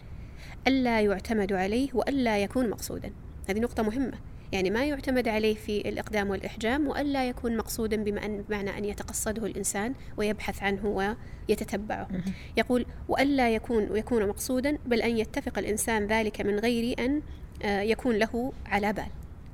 ألا 0.66 1.00
يعتمد 1.00 1.52
عليه 1.52 1.88
وألا 1.94 2.38
يكون 2.38 2.70
مقصودا. 2.70 3.12
هذه 3.49 3.59
نقطة 3.59 3.82
مهمة. 3.82 4.18
يعني 4.52 4.70
ما 4.70 4.85
يعتمد 4.85 5.28
عليه 5.28 5.54
في 5.54 5.88
الإقدام 5.88 6.30
والإحجام 6.30 6.88
وألا 6.88 7.28
يكون 7.28 7.56
مقصودا 7.56 7.97
بمعنى 8.04 8.78
أن 8.78 8.85
يتقصده 8.85 9.47
الإنسان 9.47 9.94
ويبحث 10.16 10.62
عنه 10.62 11.16
ويتتبعه. 11.49 12.09
يقول 12.56 12.87
وألا 13.09 13.54
يكون 13.54 13.97
يكون 13.97 14.28
مقصودا 14.28 14.78
بل 14.87 15.02
أن 15.02 15.18
يتفق 15.18 15.59
الإنسان 15.59 16.06
ذلك 16.06 16.40
من 16.40 16.59
غير 16.59 17.04
أن 17.04 17.23
آه، 17.62 17.80
يكون 17.80 18.16
له 18.16 18.52
على 18.66 18.92
بال. 18.92 19.06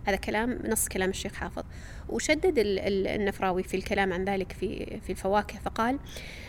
هذا 0.07 0.17
كلام 0.17 0.59
نص 0.65 0.89
كلام 0.89 1.11
الشيخ 1.11 1.35
حافظ. 1.35 1.63
وشدد 2.09 2.55
النفراوي 2.57 3.63
في 3.63 3.77
الكلام 3.77 4.13
عن 4.13 4.25
ذلك 4.25 4.53
في 4.53 5.01
في 5.01 5.11
الفواكه 5.11 5.59
فقال 5.59 5.99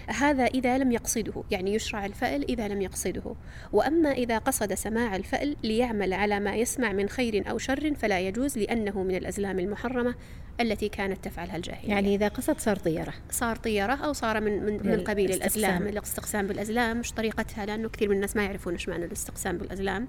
هذا 0.07 0.45
إذا 0.45 0.77
لم 0.77 0.91
يقصده 0.91 1.43
يعني 1.51 1.73
يشرع 1.73 2.05
الفأل 2.05 2.51
إذا 2.51 2.67
لم 2.67 2.81
يقصده. 2.81 3.35
وأما 3.73 4.11
إذا 4.11 4.37
قصد 4.37 4.73
سماع 4.73 5.15
الفأل 5.15 5.55
ليعمل 5.63 6.13
على 6.13 6.39
ما 6.39 6.55
يسمع 6.55 6.93
من 6.93 7.09
خير 7.09 7.49
أو 7.49 7.57
شر 7.57 7.93
فلا 7.93 8.19
يجوز 8.19 8.57
لأنه 8.57 9.03
من 9.03 9.15
الأزلام 9.15 9.59
المحرمة 9.59 10.15
التي 10.61 10.89
كانت 10.89 11.25
تفعلها 11.25 11.55
الجاهلية. 11.55 11.89
يعني 11.89 12.15
إذا 12.15 12.27
قصد 12.27 12.59
صار 12.59 12.75
طيرة 12.75 13.13
صار 13.31 13.55
طيرة 13.55 13.93
أو 13.93 14.13
صار 14.13 14.41
من 14.41 14.65
من, 14.65 14.87
من 14.87 15.03
قبيل 15.03 15.31
الأزلام 15.31 15.87
الاستقسام 15.87 16.47
بالأزلام 16.47 16.99
مش 16.99 17.11
طريقتها 17.11 17.65
لأنه 17.65 17.89
كثير 17.89 18.09
من 18.09 18.15
الناس 18.15 18.35
ما 18.35 18.43
يعرفون 18.43 18.73
إيش 18.73 18.89
معنى 18.89 19.05
الاستقسام 19.05 19.57
بالأزلام. 19.57 20.07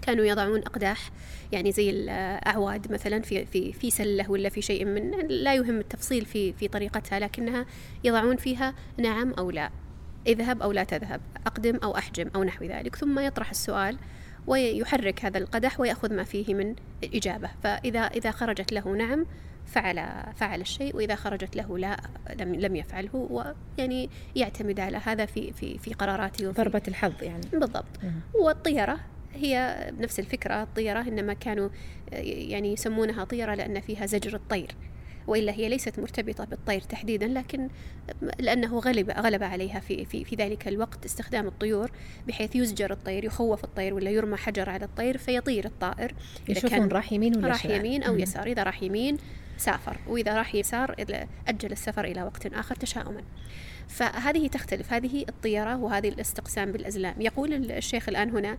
كانوا 0.00 0.24
يضعون 0.24 0.58
أقداح 0.58 1.10
يعني 1.52 1.72
زي 1.72 1.90
الأعواد 1.90 2.92
مثلا 2.92 3.22
في 3.22 3.46
في 3.46 3.72
في 3.72 3.90
سلة 3.90 4.30
ولا 4.30 4.48
في 4.48 4.62
شيء 4.62 4.84
من 4.84 5.10
لا 5.28 5.54
يهم 5.54 5.78
التفصيل 5.78 6.24
في 6.24 6.52
في 6.52 6.68
طريقتها 6.68 7.18
لكنها 7.18 7.66
يضعون 8.04 8.36
فيها 8.36 8.74
نعم 8.98 9.32
أو 9.32 9.50
لا 9.50 9.70
اذهب 10.26 10.62
أو 10.62 10.72
لا 10.72 10.84
تذهب 10.84 11.20
أقدم 11.46 11.76
أو 11.82 11.96
أحجم 11.96 12.30
أو 12.34 12.44
نحو 12.44 12.64
ذلك. 12.64 12.96
ثم 12.96 13.18
يطرح 13.18 13.50
السؤال 13.50 13.98
ويحرك 14.46 15.24
هذا 15.24 15.38
القدح 15.38 15.80
ويأخذ 15.80 16.14
ما 16.14 16.24
فيه 16.24 16.54
من 16.54 16.74
إجابة. 17.04 17.50
فإذا 17.62 18.00
إذا 18.00 18.30
خرجت 18.30 18.72
له 18.72 18.88
نعم 18.88 19.26
فعل 19.66 20.08
فعل 20.36 20.60
الشيء 20.60 20.96
وإذا 20.96 21.14
خرجت 21.14 21.56
له 21.56 21.78
لا 21.78 22.00
لم 22.40 22.54
لم 22.54 22.76
يفعله 22.76 23.28
ويعني 23.30 24.10
يعتمد 24.36 24.80
على 24.80 25.00
هذا 25.04 25.26
في 25.26 25.52
في 25.52 25.78
في 25.78 25.94
قراراته 25.94 26.50
ضربة 26.50 26.82
الحظ 26.88 27.22
يعني. 27.22 27.46
بالضبط. 27.52 28.00
والطيرة 28.34 28.98
هي 29.34 29.76
نفس 30.00 30.20
الفكرة 30.20 30.62
الطيرة 30.62 31.00
إنما 31.00 31.32
كانوا 31.32 31.68
يعني 32.12 32.72
يسمونها 32.72 33.24
طيرة 33.24 33.54
لأن 33.54 33.80
فيها 33.80 34.06
زجر 34.06 34.34
الطير 34.34 34.74
وإلا 35.26 35.52
هي 35.52 35.68
ليست 35.68 35.98
مرتبطة 36.00 36.44
بالطير 36.44 36.80
تحديدا 36.80 37.26
لكن 37.26 37.68
لأنه 38.38 38.78
غلب 38.78 39.10
غلب 39.10 39.42
عليها 39.42 39.80
في 39.80 40.04
في 40.04 40.24
في 40.24 40.36
ذلك 40.36 40.68
الوقت 40.68 41.04
استخدام 41.04 41.46
الطيور 41.46 41.90
بحيث 42.28 42.56
يزجر 42.56 42.92
الطير 42.92 43.24
يخوف 43.24 43.64
الطير 43.64 43.94
ولا 43.94 44.10
يرمى 44.10 44.36
حجر 44.36 44.70
على 44.70 44.84
الطير 44.84 45.18
فيطير 45.18 45.64
الطائر 45.64 46.14
إذا 46.48 46.68
كان 46.68 46.88
راح 46.88 47.12
يمين 47.12 47.36
ولا 47.36 47.48
راح 47.48 47.66
يمين 47.66 48.02
أو 48.02 48.18
يسار 48.18 48.46
إذا 48.46 48.62
راح 48.62 48.82
يمين 48.82 49.16
سافر 49.58 49.96
وإذا 50.08 50.34
راح 50.34 50.54
يسار 50.54 50.94
أجل 51.48 51.72
السفر 51.72 52.04
إلى 52.04 52.22
وقت 52.22 52.46
آخر 52.46 52.74
تشاؤما. 52.74 53.22
فهذه 53.90 54.48
تختلف 54.48 54.92
هذه 54.92 55.24
الطيرة 55.28 55.76
وهذه 55.76 56.08
الاستقسام 56.08 56.72
بالأزلام. 56.72 57.20
يقول 57.20 57.70
الشيخ 57.70 58.08
الآن 58.08 58.30
هنا 58.30 58.58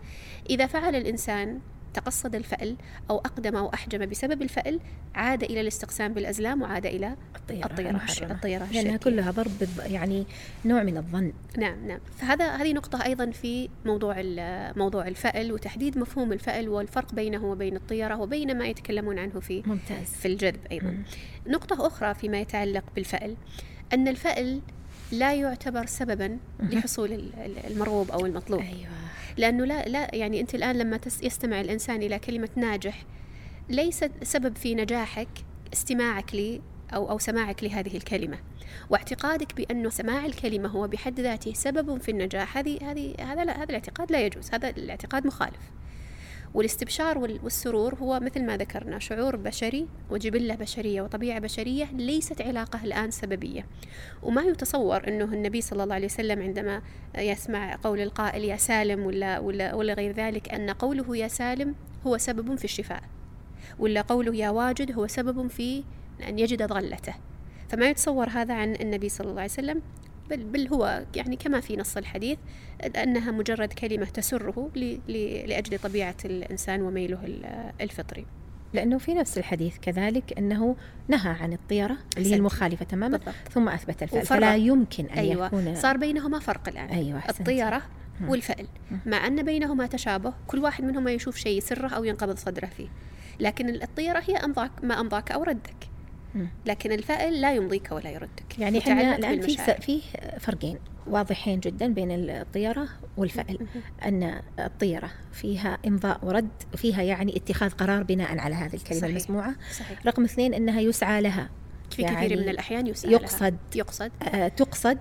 إذا 0.49 0.65
فعل 0.65 0.95
الإنسان 0.95 1.59
تقصد 1.93 2.35
الفأل 2.35 2.75
أو 3.09 3.17
أقدم 3.17 3.55
أو 3.55 3.73
أحجم 3.73 4.05
بسبب 4.05 4.41
الفأل 4.41 4.79
عاد 5.15 5.43
إلى 5.43 5.61
الاستقسام 5.61 6.13
بالأزلام 6.13 6.61
وعاد 6.61 6.85
إلى 6.85 7.15
الطيرة. 7.35 7.65
الطيرة, 7.65 8.01
الطيرة. 8.31 8.65
لأنها 8.71 8.97
كلها 8.97 9.31
ضرب 9.31 9.67
يعني 9.85 10.25
نوع 10.65 10.83
من 10.83 10.97
الظن. 10.97 11.33
نعم 11.57 11.87
نعم. 11.87 11.99
فهذا 12.17 12.55
هذه 12.55 12.73
نقطة 12.73 13.05
أيضا 13.05 13.31
في 13.31 13.69
موضوع 13.85 14.15
موضوع 14.75 15.07
الفأل 15.07 15.51
وتحديد 15.51 15.97
مفهوم 15.97 16.33
الفأل 16.33 16.69
والفرق 16.69 17.13
بينه 17.13 17.45
وبين 17.45 17.75
الطيرة 17.75 18.21
وبين 18.21 18.57
ما 18.57 18.67
يتكلمون 18.67 19.19
عنه 19.19 19.39
في 19.39 19.63
ممتاز. 19.65 20.07
في 20.07 20.27
الجذب 20.27 20.59
أيضا. 20.71 20.89
مم. 20.89 21.03
نقطة 21.47 21.87
أخرى 21.87 22.13
فيما 22.13 22.39
يتعلق 22.39 22.83
بالفأل 22.95 23.35
أن 23.93 24.07
الفأل 24.07 24.61
لا 25.11 25.33
يعتبر 25.33 25.85
سببا 25.85 26.37
لحصول 26.59 27.31
المرغوب 27.69 28.11
أو 28.11 28.25
المطلوب. 28.25 28.61
أيوه. 28.61 28.89
لأنه 29.37 29.65
لا 29.65 29.85
لا 29.85 30.15
يعني 30.15 30.41
أنت 30.41 30.55
الآن 30.55 30.77
لما 30.77 30.99
يستمع 31.23 31.61
الإنسان 31.61 32.03
إلى 32.03 32.19
كلمة 32.19 32.49
ناجح 32.55 33.03
ليس 33.69 34.05
سبب 34.23 34.55
في 34.57 34.75
نجاحك 34.75 35.27
استماعك 35.73 36.35
لي 36.35 36.61
أو 36.93 37.09
أو 37.09 37.19
سماعك 37.19 37.63
لهذه 37.63 37.97
الكلمة. 37.97 38.37
واعتقادك 38.89 39.55
بانه 39.55 39.89
سماع 39.89 40.25
الكلمة 40.25 40.69
هو 40.69 40.87
بحد 40.87 41.19
ذاته 41.19 41.53
سبب 41.53 42.01
في 42.01 42.11
النجاح 42.11 42.57
هذه 42.57 42.91
هذه 42.91 43.15
هذا 43.19 43.51
هذا 43.51 43.63
الاعتقاد 43.63 44.11
لا 44.11 44.25
يجوز 44.25 44.49
هذا 44.53 44.69
الاعتقاد 44.69 45.27
مخالف. 45.27 45.71
والاستبشار 46.53 47.17
والسرور 47.17 47.95
هو 47.95 48.19
مثل 48.19 48.45
ما 48.45 48.57
ذكرنا 48.57 48.99
شعور 48.99 49.35
بشري 49.35 49.87
وجبلة 50.09 50.55
بشرية 50.55 51.01
وطبيعة 51.01 51.39
بشرية 51.39 51.85
ليست 51.93 52.41
علاقة 52.41 52.83
الآن 52.83 53.11
سببية. 53.11 53.65
وما 54.23 54.41
يتصور 54.41 55.07
أنه 55.07 55.25
النبي 55.25 55.61
صلى 55.61 55.83
الله 55.83 55.95
عليه 55.95 56.05
وسلم 56.05 56.41
عندما 56.41 56.81
يسمع 57.17 57.75
قول 57.83 58.01
القائل 58.01 58.43
يا 58.43 58.57
سالم 58.57 59.05
ولا, 59.05 59.39
ولا, 59.39 59.73
ولا 59.73 59.93
غير 59.93 60.11
ذلك 60.11 60.53
أن 60.53 60.69
قوله 60.69 61.17
يا 61.17 61.27
سالم 61.27 61.75
هو 62.07 62.17
سبب 62.17 62.55
في 62.55 62.65
الشفاء 62.65 63.03
ولا 63.79 64.01
قوله 64.01 64.35
يا 64.35 64.49
واجد 64.49 64.91
هو 64.91 65.07
سبب 65.07 65.47
في 65.47 65.83
أن 66.27 66.39
يجد 66.39 66.63
ضلته 66.63 67.13
فما 67.69 67.89
يتصور 67.89 68.29
هذا 68.29 68.53
عن 68.53 68.75
النبي 68.75 69.09
صلى 69.09 69.29
الله 69.29 69.41
عليه 69.41 69.51
وسلم؟ 69.51 69.81
بل, 70.31 70.43
بل 70.43 70.67
هو 70.67 71.03
يعني 71.15 71.35
كما 71.35 71.59
في 71.59 71.77
نص 71.77 71.97
الحديث 71.97 72.37
أنها 72.95 73.31
مجرد 73.31 73.73
كلمة 73.73 74.05
تسره 74.05 74.71
لأجل 75.47 75.79
طبيعة 75.79 76.15
الإنسان 76.25 76.81
وميله 76.81 77.19
الفطري. 77.81 78.25
لأنه 78.73 78.97
في 78.97 79.13
نفس 79.13 79.37
الحديث 79.37 79.77
كذلك 79.77 80.37
أنه 80.37 80.75
نهى 81.07 81.31
عن 81.31 81.53
الطيرة 81.53 81.97
اللي 82.17 82.31
هي 82.31 82.35
المخالفة 82.35 82.85
تماما 82.85 83.17
بالضبط. 83.17 83.35
ثم 83.51 83.69
أثبت 83.69 84.03
الفعل. 84.03 84.25
فلا 84.25 84.55
يمكن 84.55 85.05
أن 85.05 85.17
أيوة. 85.17 85.45
يكون 85.45 85.75
صار 85.75 85.97
بينهما 85.97 86.39
فرق 86.39 86.67
الآن. 86.69 86.89
أيوة 86.89 87.21
الطيرة 87.29 87.81
والفعل. 88.27 88.67
مع 89.05 89.27
أن 89.27 89.43
بينهما 89.43 89.87
تشابه 89.87 90.33
كل 90.47 90.59
واحد 90.59 90.83
منهما 90.83 91.11
يشوف 91.11 91.35
شيء 91.35 91.57
يسره 91.57 91.87
أو 91.87 92.03
ينقبض 92.03 92.37
صدره 92.37 92.65
فيه. 92.65 92.87
لكن 93.39 93.69
الطيرة 93.69 94.23
هي 94.27 94.35
أمضاك 94.35 94.71
ما 94.83 94.99
أمضاك 94.99 95.31
أو 95.31 95.43
ردك. 95.43 95.90
لكن 96.65 96.91
الفائل 96.91 97.41
لا 97.41 97.53
يمضيك 97.53 97.91
ولا 97.91 98.09
يردك. 98.09 98.59
يعني 98.59 98.79
إحنا 98.79 99.15
الآن 99.15 99.41
في 99.41 99.57
في 99.81 100.01
فرقين 100.39 100.77
واضحين 101.07 101.59
جدا 101.59 101.93
بين 101.93 102.11
الطيره 102.11 102.87
والفأل. 103.17 103.67
أن 104.05 104.41
الطيره 104.59 105.11
فيها 105.31 105.77
إمضاء 105.87 106.19
ورد 106.23 106.49
وفيها 106.73 107.01
يعني 107.01 107.37
اتخاذ 107.37 107.69
قرار 107.69 108.03
بناء 108.03 108.37
على 108.37 108.55
هذه 108.55 108.75
الكلمة 108.75 109.01
صحيح. 109.01 109.09
المسموعة. 109.09 109.55
صحيح. 109.79 110.05
رقم 110.05 110.23
اثنين 110.23 110.53
إنها 110.53 110.81
يسعى 110.81 111.21
لها. 111.21 111.49
في 111.91 112.01
يعني 112.01 112.15
كثير 112.15 112.41
من 112.41 112.49
الأحيان 112.49 112.87
يسعى 112.87 113.11
يقصد 113.11 113.41
لها. 113.43 113.59
يقصد. 113.75 114.11
آه 114.21 114.47
تقصد. 114.47 114.97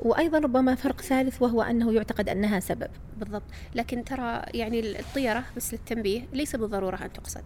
وأيضا 0.00 0.38
ربما 0.38 0.74
فرق 0.74 1.00
ثالث 1.00 1.42
وهو 1.42 1.62
أنه 1.62 1.92
يعتقد 1.92 2.28
أنها 2.28 2.60
سبب. 2.60 2.90
بالضبط. 3.16 3.42
لكن 3.74 4.04
ترى 4.04 4.42
يعني 4.54 5.00
الطيره 5.00 5.44
بس 5.56 5.74
للتنبيه 5.74 6.22
ليس 6.32 6.56
بالضرورة 6.56 6.96
أن 6.96 7.12
تقصد. 7.12 7.44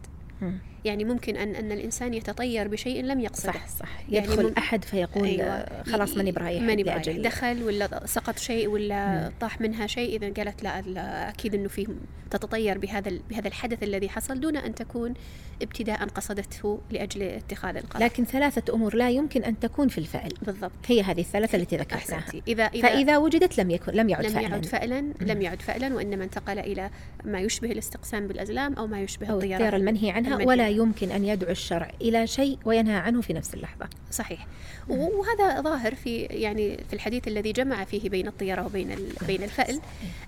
يعني 0.85 1.05
ممكن 1.05 1.37
أن 1.37 1.55
أن 1.55 1.73
الإنسان 1.73 2.15
يتطير 2.15 2.69
بشيء 2.69 3.03
لم 3.05 3.21
يقصده. 3.21 3.53
صح 3.53 3.69
صح. 3.69 3.89
يعني 4.09 4.27
يدخل 4.27 4.53
أحد 4.59 4.85
فيقول 4.85 5.29
أيوة. 5.29 5.83
خلاص 5.83 6.17
ماني 6.17 6.33
برايح 6.33 6.63
ماني 6.63 6.83
برايح. 6.83 7.09
دخل 7.09 7.63
ولا 7.63 8.07
سقط 8.07 8.39
شيء 8.39 8.69
ولا 8.69 9.07
مم. 9.07 9.33
طاح 9.41 9.61
منها 9.61 9.87
شيء 9.87 10.17
إذا 10.17 10.33
قالت 10.33 10.63
لا, 10.63 10.81
لا 10.81 11.29
أكيد 11.29 11.55
أنه 11.55 11.69
فيه 11.69 11.87
تتطير 12.31 12.79
بهذا 12.79 13.19
بهذا 13.31 13.49
الحدث 13.49 13.83
الذي 13.83 14.09
حصل 14.09 14.41
دون 14.41 14.57
أن 14.57 14.75
تكون 14.75 15.15
ابتداء 15.63 16.05
قصدته 16.05 16.81
لأجل 16.91 17.23
اتخاذ 17.23 17.77
القرار. 17.77 18.05
لكن 18.05 18.25
ثلاثة 18.25 18.75
أمور 18.75 18.95
لا 18.95 19.11
يمكن 19.11 19.45
أن 19.45 19.61
تكون 19.61 19.89
في 19.89 19.99
الفعل. 19.99 20.33
بالضبط. 20.43 20.73
هي 20.87 21.03
هذه 21.03 21.21
الثلاثة 21.21 21.59
التي 21.59 21.77
ذكرتها. 21.77 22.25
إذا, 22.49 22.65
إذا 22.65 22.89
فإذا 22.89 23.17
وجدت 23.17 23.61
لم 23.61 23.71
يكن 23.71 23.93
لم 23.93 24.09
يعد 24.09 24.25
لم 24.25 24.33
فعلا. 24.33 24.49
يعد 24.49 24.67
فعلا 24.67 25.13
لم 25.21 25.43
يعد 25.43 25.63
فعلا 25.63 25.95
وإنما 25.95 26.25
انتقل 26.25 26.59
إلى 26.59 26.91
ما 27.25 27.41
يشبه 27.41 27.73
الاستقسام 27.73 28.27
بالأزلام 28.27 28.75
أو 28.75 28.87
ما 28.87 29.03
يشبه 29.03 29.27
أو 29.27 29.41
الطيرة 29.41 29.77
المنهي 29.77 30.11
عنها. 30.11 30.32
ولا 30.37 30.69
يمكن 30.69 31.11
أن 31.11 31.25
يدعو 31.25 31.51
الشرع 31.51 31.91
إلى 32.01 32.27
شيء 32.27 32.59
وينهى 32.65 32.97
عنه 32.97 33.21
في 33.21 33.33
نفس 33.33 33.55
اللحظة. 33.55 33.89
صحيح. 34.11 34.47
وهذا 34.89 35.61
ظاهر 35.61 35.95
في 35.95 36.17
يعني 36.23 36.79
في 36.89 36.93
الحديث 36.93 37.29
الذي 37.29 37.53
جمع 37.53 37.85
فيه 37.85 38.11
بين 38.11 38.29
الطيرة 38.29 38.67
وبين 38.67 38.97
بين 39.27 39.43
الفأل 39.43 39.81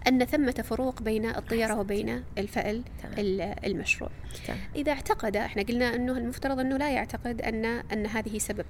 أن 0.08 0.24
ثمة 0.24 0.64
فروق 0.68 1.02
بين 1.02 1.26
الطيرة 1.26 1.80
وبين 1.80 2.22
الفأل 2.38 2.82
المشروع. 3.64 4.10
إذا 4.76 4.92
اعتقد 4.92 5.36
إحنا 5.36 5.62
قلنا 5.62 5.94
أنه 5.94 6.18
المفترض 6.18 6.60
أنه 6.60 6.76
لا 6.76 6.90
يعتقد 6.90 7.42
أن 7.42 7.64
أن 7.64 8.06
هذه 8.06 8.38
سبب. 8.38 8.66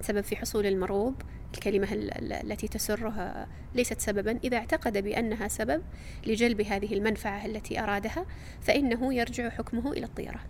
سبب 0.00 0.20
في 0.20 0.36
حصول 0.36 0.66
المرغوب 0.66 1.14
الكلمة 1.54 1.88
التي 1.92 2.68
تسرها 2.68 3.48
ليست 3.74 4.00
سببا. 4.00 4.38
إذا 4.44 4.56
اعتقد 4.56 4.98
بأنها 4.98 5.48
سبب 5.48 5.82
لجلب 6.26 6.60
هذه 6.60 6.94
المنفعة 6.94 7.46
التي 7.46 7.80
أرادها 7.80 8.26
فإنه 8.60 9.14
يرجع 9.14 9.48
حكمه 9.48 9.92
إلى 9.92 10.04
الطيرة. 10.04 10.40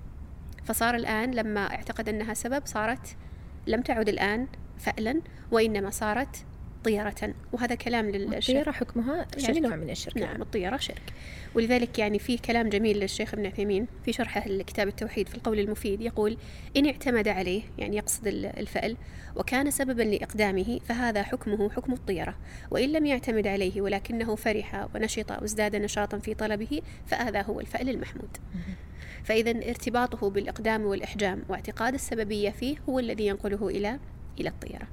فصار 0.64 0.94
الآن 0.94 1.30
لما 1.30 1.60
اعتقد 1.60 2.08
أنها 2.08 2.34
سبب 2.34 2.62
صارت 2.66 3.16
لم 3.66 3.82
تعد 3.82 4.08
الآن 4.08 4.46
فعلا 4.78 5.20
وإنما 5.50 5.90
صارت 5.90 6.44
طيرة 6.84 7.34
وهذا 7.52 7.74
كلام 7.74 8.10
للشيخ 8.10 8.56
الطيرة 8.56 8.72
حكمها 8.72 9.26
يعني 9.38 9.60
نوع 9.60 9.76
من 9.76 9.90
الشرك 9.90 10.16
نعم 10.16 10.42
الطيرة 10.42 10.76
شرك. 10.76 11.12
ولذلك 11.54 11.98
يعني 11.98 12.18
في 12.18 12.38
كلام 12.38 12.68
جميل 12.68 13.00
للشيخ 13.00 13.34
ابن 13.34 13.46
عثيمين 13.46 13.86
في 14.04 14.12
شرحه 14.12 14.48
لكتاب 14.48 14.88
التوحيد 14.88 15.28
في 15.28 15.34
القول 15.34 15.58
المفيد 15.58 16.00
يقول 16.00 16.36
إن 16.76 16.86
اعتمد 16.86 17.28
عليه 17.28 17.62
يعني 17.78 17.96
يقصد 17.96 18.26
الفعل 18.26 18.96
وكان 19.36 19.70
سببا 19.70 20.02
لإقدامه 20.02 20.80
فهذا 20.84 21.22
حكمه 21.22 21.70
حكم 21.70 21.92
الطيرة 21.92 22.34
وإن 22.70 22.92
لم 22.92 23.06
يعتمد 23.06 23.46
عليه 23.46 23.80
ولكنه 23.80 24.34
فرح 24.34 24.88
ونشط 24.94 25.30
وازداد 25.30 25.76
نشاطا 25.76 26.18
في 26.18 26.34
طلبه 26.34 26.82
فهذا 27.06 27.42
هو 27.42 27.60
الفعل 27.60 27.88
المحمود. 27.88 28.36
فإذا 29.24 29.50
ارتباطه 29.50 30.30
بالإقدام 30.30 30.84
والإحجام 30.84 31.42
واعتقاد 31.48 31.94
السببية 31.94 32.50
فيه 32.50 32.76
هو 32.88 32.98
الذي 32.98 33.26
ينقله 33.26 33.68
إلى 33.68 33.98
إلى 34.40 34.48
الطيرة. 34.48 34.88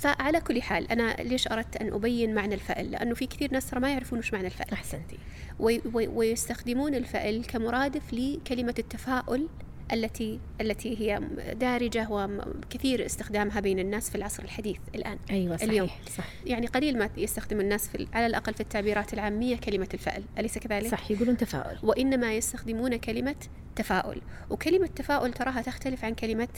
فعلى 0.00 0.40
كل 0.40 0.62
حال 0.62 0.92
أنا 0.92 1.16
ليش 1.18 1.48
أردت 1.48 1.76
أن 1.76 1.92
أبين 1.92 2.34
معنى 2.34 2.54
الفأل؟ 2.54 2.90
لأنه 2.90 3.14
في 3.14 3.26
كثير 3.26 3.52
ناس 3.52 3.70
ترى 3.70 3.80
ما 3.80 3.92
يعرفون 3.92 4.18
وش 4.18 4.32
معنى 4.32 4.46
الفأل. 4.46 4.72
أحسنتي. 4.72 5.18
وي 5.58 5.82
وي 5.94 6.08
ويستخدمون 6.08 6.94
الفأل 6.94 7.46
كمرادف 7.46 8.02
لكلمة 8.12 8.74
التفاؤل 8.78 9.48
التي 9.92 10.40
التي 10.60 11.00
هي 11.00 11.20
دارجة 11.52 12.08
وكثير 12.10 13.06
استخدامها 13.06 13.60
بين 13.60 13.78
الناس 13.78 14.10
في 14.10 14.16
العصر 14.16 14.42
الحديث 14.42 14.76
الآن 14.94 15.18
أيوة 15.30 15.56
صحيح 15.56 15.70
اليوم. 15.70 15.88
صح. 16.18 16.24
يعني 16.46 16.66
قليل 16.66 16.98
ما 16.98 17.10
يستخدم 17.16 17.60
الناس 17.60 17.88
في 17.88 18.06
على 18.12 18.26
الأقل 18.26 18.54
في 18.54 18.60
التعبيرات 18.60 19.14
العامية 19.14 19.56
كلمة 19.56 19.88
الفأل 19.94 20.22
أليس 20.38 20.58
كذلك؟ 20.58 20.90
صح 20.90 21.10
يقولون 21.10 21.36
تفاؤل. 21.36 21.78
وإنما 21.82 22.34
يستخدمون 22.34 22.96
كلمة 22.96 23.36
تفاؤل. 23.76 24.20
وكلمة 24.50 24.86
تفاؤل 24.86 25.32
تراها 25.32 25.62
تختلف 25.62 26.04
عن 26.04 26.14
كلمة 26.14 26.48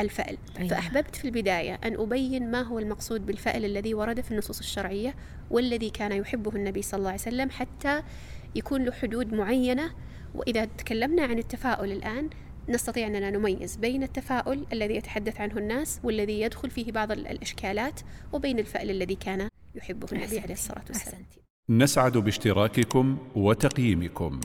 الفأل. 0.00 0.38
أيوة. 0.58 0.68
فأحببت 0.68 1.16
في 1.16 1.24
البداية 1.24 1.74
أن 1.84 1.94
أبين 2.00 2.50
ما 2.50 2.62
هو 2.62 2.78
المقصود 2.78 3.26
بالفأل 3.26 3.64
الذي 3.64 3.94
ورد 3.94 4.20
في 4.20 4.30
النصوص 4.30 4.58
الشرعية 4.58 5.14
والذي 5.50 5.90
كان 5.90 6.12
يحبه 6.12 6.56
النبي 6.56 6.82
صلى 6.82 6.98
الله 6.98 7.10
عليه 7.10 7.20
وسلم 7.20 7.50
حتى 7.50 8.02
يكون 8.54 8.84
له 8.84 8.92
حدود 8.92 9.32
معينة. 9.32 9.90
وإذا 10.34 10.64
تكلمنا 10.64 11.22
عن 11.22 11.38
التفاؤل 11.38 11.92
الآن 11.92 12.30
نستطيع 12.68 13.06
أننا 13.06 13.30
نميز 13.30 13.76
بين 13.76 14.02
التفاؤل 14.02 14.66
الذي 14.72 14.94
يتحدث 14.96 15.40
عنه 15.40 15.58
الناس 15.58 16.00
والذي 16.04 16.40
يدخل 16.40 16.70
فيه 16.70 16.92
بعض 16.92 17.12
ال- 17.12 17.26
الإشكالات 17.26 18.00
وبين 18.32 18.58
الفأل 18.58 18.90
الذي 18.90 19.14
كان 19.14 19.48
يحبه 19.74 20.06
النبي. 20.12 20.38
عليه 20.40 20.52
الصلاة 20.52 20.84
والسلام. 20.88 21.14
أحسنتي. 21.14 21.40
نسعد 21.70 22.16
باشتراككم 22.18 23.18
وتقييمكم. 23.36 24.40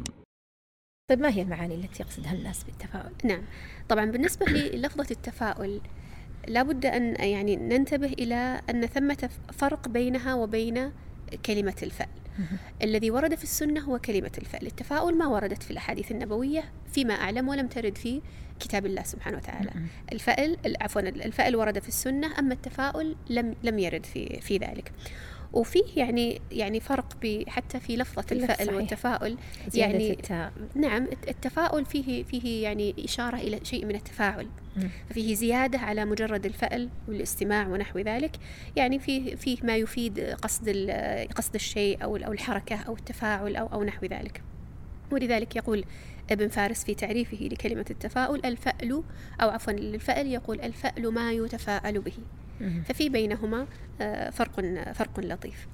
طيب 1.07 1.19
ما 1.19 1.29
هي 1.29 1.41
المعاني 1.41 1.75
التي 1.75 2.03
يقصدها 2.03 2.33
الناس 2.33 2.63
بالتفاؤل؟ 2.63 3.11
نعم. 3.23 3.41
طبعا 3.89 4.05
بالنسبة 4.05 4.45
للفظة 4.51 5.07
التفاؤل 5.11 5.81
لابد 6.47 6.85
أن 6.85 7.15
يعني 7.15 7.55
ننتبه 7.55 8.07
إلى 8.07 8.61
أن 8.69 8.85
ثمة 8.85 9.29
فرق 9.53 9.87
بينها 9.87 10.33
وبين 10.33 10.91
كلمة 11.45 11.75
الفأل 11.83 12.07
الذي 12.83 13.11
ورد 13.11 13.35
في 13.35 13.43
السنة 13.43 13.81
هو 13.81 13.99
كلمة 13.99 14.31
الفأل 14.37 14.67
التفاؤل 14.67 15.17
ما 15.17 15.27
وردت 15.27 15.63
في 15.63 15.71
الأحاديث 15.71 16.11
النبوية 16.11 16.63
فيما 16.93 17.13
أعلم 17.13 17.47
ولم 17.47 17.67
ترد 17.67 17.97
في 17.97 18.21
كتاب 18.59 18.85
الله 18.85 19.03
سبحانه 19.03 19.37
وتعالى. 19.37 19.71
الفأل 20.11 20.57
عفوا 20.81 21.01
الفأل 21.01 21.55
ورد 21.55 21.79
في 21.79 21.87
السنة 21.87 22.39
أما 22.39 22.53
التفاؤل 22.53 23.15
لم 23.29 23.55
لم 23.63 23.79
يرد 23.79 24.05
في 24.05 24.41
في 24.41 24.57
ذلك. 24.57 24.91
وفيه 25.53 25.83
يعني 25.95 26.41
يعني 26.51 26.79
فرق 26.79 27.13
ب- 27.21 27.43
حتى 27.49 27.79
في 27.79 27.95
لفظة 27.95 28.25
الفأل 28.31 28.65
صحيح. 28.67 28.73
والتفاؤل 28.73 29.37
يعني 29.75 30.11
التاء 30.11 30.51
نعم 30.75 31.03
الت- 31.03 31.29
التفاؤل 31.29 31.85
فيه 31.85 32.23
فيه 32.23 32.63
يعني 32.63 32.95
إشارة 32.99 33.35
إلى 33.35 33.59
شيء 33.63 33.85
من 33.85 33.95
التفاعل. 33.95 34.47
فيه 35.13 35.35
زيادة 35.35 35.79
على 35.79 36.05
مجرد 36.05 36.45
الفأل 36.45 36.89
والاستماع 37.07 37.67
ونحو 37.67 37.99
ذلك 37.99 38.31
يعني 38.75 38.99
فيه 38.99 39.35
فيه 39.35 39.57
ما 39.63 39.75
يفيد 39.75 40.19
قصد 40.19 40.69
قصد 41.35 41.55
الشيء 41.55 42.03
أو 42.03 42.15
أو 42.17 42.31
الحركة 42.31 42.75
أو 42.75 42.93
التفاعل 42.95 43.55
أو 43.55 43.67
أو 43.67 43.83
نحو 43.83 44.05
ذلك 44.05 44.41
ولذلك 45.11 45.55
يقول 45.55 45.85
ابن 46.31 46.47
فارس 46.47 46.83
في 46.83 46.95
تعريفه 46.95 47.37
لكلمة 47.37 47.85
التفاؤل 47.89 48.45
الفأل 48.45 49.03
أو 49.41 49.49
عفوا 49.49 49.73
للفأل 49.73 50.27
يقول 50.27 50.61
الفأل 50.61 51.13
ما 51.13 51.31
يتفاءل 51.31 51.99
به. 51.99 52.13
ففي 52.85 53.09
بينهما 53.09 53.67
آه، 54.01 54.29
فرق 54.29 54.61
فرق 54.93 55.19
لطيف. 55.19 55.67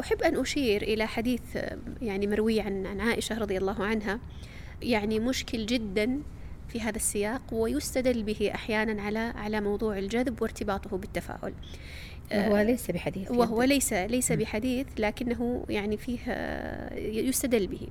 أحب 0.00 0.22
أن 0.22 0.40
أشير 0.40 0.82
إلى 0.82 1.06
حديث 1.06 1.56
آه، 1.56 1.78
يعني 2.02 2.26
مروي 2.26 2.60
عن 2.60 2.86
عن 2.86 3.00
عائشة 3.00 3.38
رضي 3.38 3.58
الله 3.58 3.84
عنها 3.84 4.20
يعني 4.82 5.18
مشكل 5.18 5.66
جدا 5.66 6.22
في 6.68 6.80
هذا 6.80 6.96
السياق 6.96 7.42
ويستدل 7.52 8.22
به 8.22 8.50
أحيانا 8.54 9.02
على 9.02 9.18
على 9.18 9.60
موضوع 9.60 9.98
الجذب 9.98 10.42
وارتباطه 10.42 10.96
بالتفاؤل. 10.96 11.54
وهو 12.34 12.56
ليس 12.56 12.90
بحديث 12.90 13.30
وهو 13.30 13.42
يبدو. 13.62 13.74
ليس 13.74 13.92
ليس. 13.92 14.32
بحديث 14.32 14.86
لكنه 14.98 15.64
يعني 15.68 15.96
فيه 15.96 16.18
آه، 16.28 16.98
يستدل 16.98 17.66
به. 17.66 17.88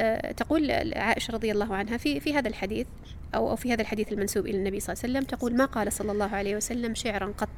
آه، 0.00 0.32
تقول 0.32 0.70
عائشة 0.96 1.32
رضي 1.32 1.52
الله 1.52 1.74
عنها 1.74 1.96
في 1.96 2.20
في 2.20 2.34
هذا 2.34 2.48
الحديث 2.48 2.86
أو 3.34 3.50
أو 3.50 3.56
في 3.56 3.72
هذا 3.72 3.82
الحديث 3.82 4.12
المنسوب 4.12 4.46
إلى 4.46 4.58
النبي 4.58 4.80
صلى 4.80 4.92
الله 4.92 5.02
عليه 5.04 5.12
وسلم 5.18 5.24
تقول 5.38 5.56
ما 5.56 5.64
قال 5.64 5.92
صلى 5.92 6.12
الله 6.12 6.34
عليه 6.36 6.56
وسلم 6.56 6.94
شعرا 6.94 7.26
قط 7.38 7.48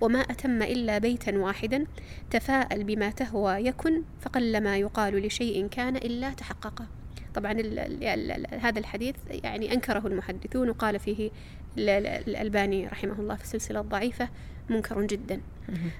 وما 0.00 0.20
أتم 0.20 0.62
إلا 0.62 0.98
بيتا 0.98 1.38
واحدا 1.38 1.84
تفاءل 2.30 2.84
بما 2.84 3.10
تهوى 3.10 3.52
يكن 3.66 4.02
فقلما 4.20 4.76
يقال 4.76 5.26
لشيء 5.26 5.66
كان 5.66 5.96
إلا 5.96 6.30
تحقق 6.30 6.82
طبعا 7.34 7.52
ال 7.52 7.78
ال 7.78 8.04
ال 8.30 8.60
هذا 8.60 8.78
الحديث 8.78 9.14
يعني 9.30 9.72
أنكره 9.72 10.06
المحدثون 10.06 10.70
وقال 10.70 10.98
فيه 10.98 11.30
ال- 11.78 11.88
ال- 11.88 12.28
الألباني 12.28 12.86
رحمه 12.86 13.20
الله 13.20 13.34
في 13.34 13.42
السلسلة 13.44 13.80
الضعيفة 13.80 14.28
منكر 14.68 15.02
جدا. 15.02 15.40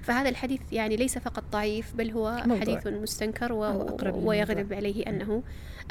فهذا 0.01 0.29
الحديث 0.29 0.61
يعني 0.71 0.95
ليس 0.95 1.17
فقط 1.17 1.43
ضعيف 1.51 1.95
بل 1.95 2.11
هو 2.11 2.43
موضوع. 2.45 2.59
حديث 2.59 2.87
مستنكر 2.87 3.53
و... 3.53 3.85
ويغلب 4.13 4.73
عليه 4.73 5.07
انه 5.07 5.43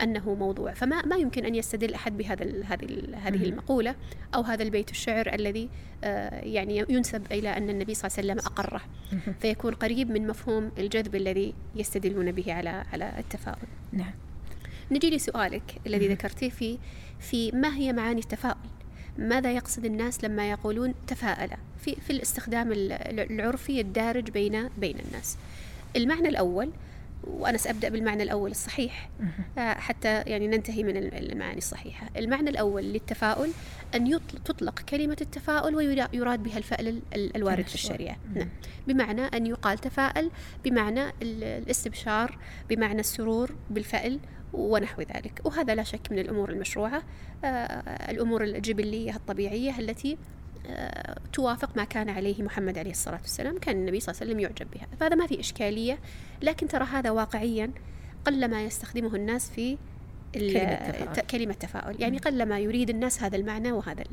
أنه 0.02 0.35
موضوع 0.35 0.74
فما 0.74 1.06
ما 1.06 1.16
يمكن 1.16 1.44
أن 1.44 1.54
يستدل 1.54 1.94
أحد 1.94 2.16
بهذا 2.16 2.42
ال... 2.42 2.64
هذه 2.64 2.85
ال... 2.85 3.14
هذه. 3.14 3.44
المقولة 3.44 3.94
أو 4.35 4.42
هذا 4.42 4.62
البيت 4.62 4.90
الشعر 4.90 5.35
الذي 5.35 5.68
آه، 6.04 6.40
يعني 6.40 6.85
ينسب 6.88 7.33
إلى 7.33 7.48
أن 7.48 7.70
النبي 7.70 7.94
صلى 7.94 8.09
الله 8.09 8.18
عليه 8.18 8.33
وسلم 8.33 8.52
أقره. 8.52 8.83
فيكون 9.40 9.74
قريب 9.74 10.11
من 10.11 10.26
مفهوم 10.26 10.70
الجذب 10.78 11.14
الذي 11.14 11.54
يستدلون 11.76 12.33
به 12.33 12.52
على 12.52 12.85
على 12.92 13.12
التفاؤل 13.18 13.68
نعم 13.92 14.12
نجي 14.90 15.11
لسؤالك 15.11 15.80
الذي. 15.87 16.09
ذكرتيه 16.09 16.50
في 16.50 16.78
في 17.20 17.52
ما 17.52 17.76
هي 17.76 17.92
معاني 17.92 18.20
التفاؤل؟ 18.20 18.68
ماذا 19.18 19.52
يقصد 19.52 19.85
الناس 19.85 20.24
لما 20.24 20.50
يقولون 20.50 20.94
تفاءل 21.06 21.50
في 21.81 21.97
في 22.07 22.11
الاستخدام 22.11 22.73
ال- 22.73 22.93
العرفي 23.33 23.81
الدارج 23.81 24.31
بين 24.31 24.69
بين 24.79 24.97
الناس. 25.09 25.37
المعنى 25.97 26.29
الأول 26.29 26.71
وأنا 27.25 27.59
سأبدأ 27.59 27.88
بالمعنى 27.88 28.23
الأول 28.23 28.51
الصحيح. 28.51 29.11
آه، 29.59 29.73
حتى 29.75 30.23
يعني 30.23 30.47
ننتهي 30.49 30.83
من 30.83 30.97
ال- 30.97 31.33
المعاني 31.33 31.59
الصحيحه. 31.59 32.09
المعنى 32.16 32.51
الأول 32.51 32.83
للتفاؤل 32.83 33.51
أن 33.95 34.07
يطل- 34.07 34.38
تطلق 34.45 34.81
كلمة 34.81 35.16
التفاؤل 35.21 35.77
ويراد 35.77 36.43
بها 36.43 36.59
الفعل 36.59 36.88
ال- 36.88 37.03
ال- 37.14 37.37
الوارد 37.37 37.64
في. 37.66 38.16
مم. 38.29 38.38
نعم. 38.38 38.49
بمعنى 38.88 39.21
أن 39.23 39.47
يقال 39.47 39.79
تفاءل 39.79 40.31
بمعنى 40.64 41.05
ال- 41.09 41.45
الاستبشار 41.45 42.38
بمعنى 42.69 43.01
السرور 43.01 43.55
بالفعل 43.71 44.21
ونحو 44.53 45.03
ذلك 45.03 45.40
وهذا 45.45 45.75
لا 45.75 45.83
شك 45.83 46.01
من 46.11 46.19
الأمور 46.19 46.51
المشروعة 46.51 47.03
آه، 47.45 48.11
الأمور 48.11 48.45
الجبلية 48.45 49.16
الطبيعية 49.16 49.79
التي 49.79 50.16
توافق 51.33 51.77
ما 51.77 51.85
كان 51.85 52.09
عليه 52.09 52.42
محمد 52.42 52.79
عليه 52.79 52.90
الصلاة 52.90 53.20
والسلام 53.20 53.59
كان 53.59 53.77
النبي 53.77 54.01
صلى 54.01 54.12
الله 54.12 54.20
عليه 54.23 54.31
وسلم 54.33 54.40
يعجب 54.40 54.70
بها. 54.75 54.87
فهذا 55.01 55.14
ما 55.14 55.27
في 55.27 55.40
إشكالية 55.40 55.99
لكن 56.42 56.68
ترى 56.68 56.85
هذا 56.85 57.11
واقعيا 57.11 57.70
قلما 58.25 58.64
يستخدمه 58.64 59.14
الناس 59.14 59.51
في 59.51 59.79
كلمة 60.35 60.75
تفاؤل. 60.75 61.27
كلمة 61.27 61.55
تفاؤل 61.55 62.01
يعني 62.03 62.18
قلما 62.18 62.59
يريد 62.59 62.90
الناس 62.90 63.23
هذا 63.23 63.37
المعنى 63.37 63.73
وهذا 63.73 64.05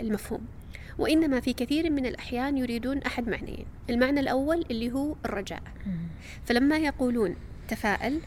المفهوم. 0.00 0.40
وإنما 0.98 1.40
في 1.40 1.52
كثير 1.52 1.90
من 1.90 2.06
الأحيان 2.06 2.58
يريدون 2.58 2.98
أحد 2.98 3.28
معنيين. 3.28 3.66
المعنى 3.90 4.20
الأول 4.20 4.64
اللي 4.70 4.92
هو 4.92 5.14
الرجاء. 5.24 5.62
فلما 6.44 6.78
يقولون 6.78 7.36
تفاءل 7.68 8.20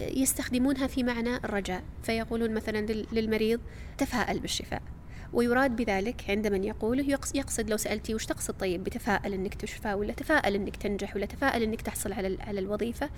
يستخدمونها 0.00 0.86
في 0.86 1.02
معنى 1.02 1.36
الرجاء. 1.36 1.82
فيقولون 2.02 2.54
مثلا 2.54 2.78
لل- 2.78 3.06
للمريض 3.12 3.60
تفاءل 3.98 4.38
بالشفاء. 4.38 4.82
ويراد 5.32 5.76
بذلك 5.76 6.24
عند 6.28 6.46
من 6.46 6.64
يقوله 6.64 7.02
يقص- 7.16 7.34
يقصد 7.34 7.70
لو 7.70 7.76
سألتي 7.76 8.14
وش 8.14 8.26
تقصد؟ 8.26 8.54
طيب 8.54 8.84
بتفاءل 8.84 9.32
إنك 9.34 9.54
تشفى 9.54 9.94
ولا 9.94 10.12
تفاءل 10.12 10.54
إنك 10.54 10.76
تنجح 10.76 11.16
ولا 11.16 11.26
تفاءل 11.26 11.62
إنك 11.62 11.82
تحصل 11.82 12.12
على 12.12 12.38
على 12.40 12.60
الوظيفة؟ 12.60 13.10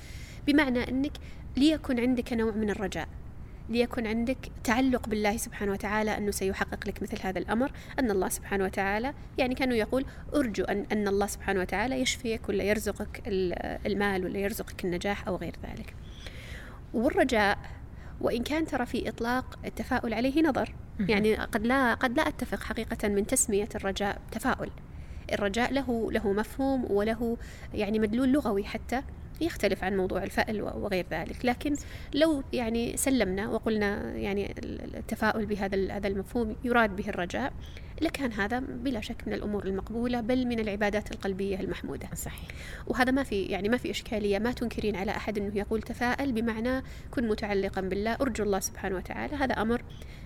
بمعنى 0.47 0.89
إنك 0.89 1.13
ليكن 1.57 2.01
عندك 2.01 2.33
نوع 2.33 2.53
من 2.53 2.71
الرجاء 2.71 3.09
ليكن 3.69 4.07
عندك 4.07 4.37
تعلق 4.65 5.09
بالله 5.09 5.37
سبحانه 5.37 5.73
وتعالى 5.73 6.17
أنه 6.19 6.31
سيحقق 6.31 6.89
لك 6.89 7.03
مثل 7.03 7.19
هذا 7.23 7.39
الأمر 7.39 7.73
أن 7.99 8.11
الله 8.11 8.29
سبحانه 8.29 8.65
وتعالى 8.65 9.15
يعني 9.39 9.55
كانوا 9.55 9.77
يقول 9.77 10.05
أرجو 10.35 10.65
أن, 10.65 10.87
أن 10.93 11.09
الله 11.09 11.27
سبحانه 11.27 11.61
وتعالى 11.61 12.01
يشفيك 12.01 12.49
ولا 12.49 12.65
يرزقك 12.65 13.23
ال- 13.27 13.79
المال 13.87 14.25
ولا 14.25 14.39
يرزقك 14.39 14.85
النجاح 14.85 15.29
أو 15.29 15.37
غير 15.37 15.55
ذلك. 15.63 15.95
والرجاء 16.95 17.59
وإن 18.21 18.43
كان 18.43 18.67
ترى 18.67 18.87
في 18.87 19.09
إطلاق 19.09 19.59
التفاؤل 19.65 20.15
عليه 20.15 20.43
نظر. 20.43 20.75
يعني 21.09 21.35
قد 21.37 21.67
لا 21.67 21.95
قد 21.95 22.17
لا 22.17 22.29
أتفق 22.29 22.63
حقيقة 22.63 23.09
من 23.09 23.27
تسمية 23.27 23.69
الرجاء 23.75 24.23
تفاؤل. 24.31 24.71
الرجاء 25.33 25.73
له 25.73 26.13
له 26.13 26.33
مفهوم 26.33 26.91
وله 26.93 27.39
يعني 27.75 27.99
مدلول 27.99 28.33
لغوي 28.33 28.65
حتى. 28.65 29.03
يختلف 29.41 29.85
عن 29.85 29.97
موضوع 29.97 30.23
الفأل 30.23 30.63
وغير 30.63 31.07
ذلك. 31.11 31.45
لكن 31.45 31.77
لو 32.15 32.43
يعني 32.53 32.97
سلمنا 32.97 33.49
وقلنا 33.49 34.17
يعني 34.17 34.55
التفاؤل 34.97 35.47
بهذا 35.47 35.93
هذا 35.93 36.09
المفهوم 36.09 36.57
يراد 36.65 36.97
به 36.97 37.09
الرجاء 37.09 37.53
لكان 38.03 38.33
هذا 38.33 38.59
بلا 38.59 39.01
شك 39.01 39.23
من 39.27 39.33
الأمور 39.33 39.65
المقبولة 39.65 40.21
بل 40.21 40.47
من 40.47 40.61
العبادات 40.61 41.13
القلبية 41.13 41.61
المحمودة. 41.61 42.09
صحيح. 42.15 42.49
وهذا 42.87 43.11
ما 43.11 43.23
في 43.23 43.43
يعني 43.43 43.69
ما 43.69 43.77
في 43.77 43.91
إشكالية 43.91 44.39
ما 44.39 44.53
تنكرين 44.53 44.97
على 44.97 45.11
أحد 45.11 45.39
أنه 45.39 45.59
يقول 45.59 45.83
تفاءل 45.83 46.33
بمعنى 46.33 46.83
كن 47.11 47.29
متعلقا 47.29 47.81
بالله 47.81 48.15
أرجو 48.21 48.45
الله 48.45 48.61
سبحانه 48.61 48.97
وتعالى. 48.97 49.37
هذا 49.37 49.53
أمر 49.53 49.83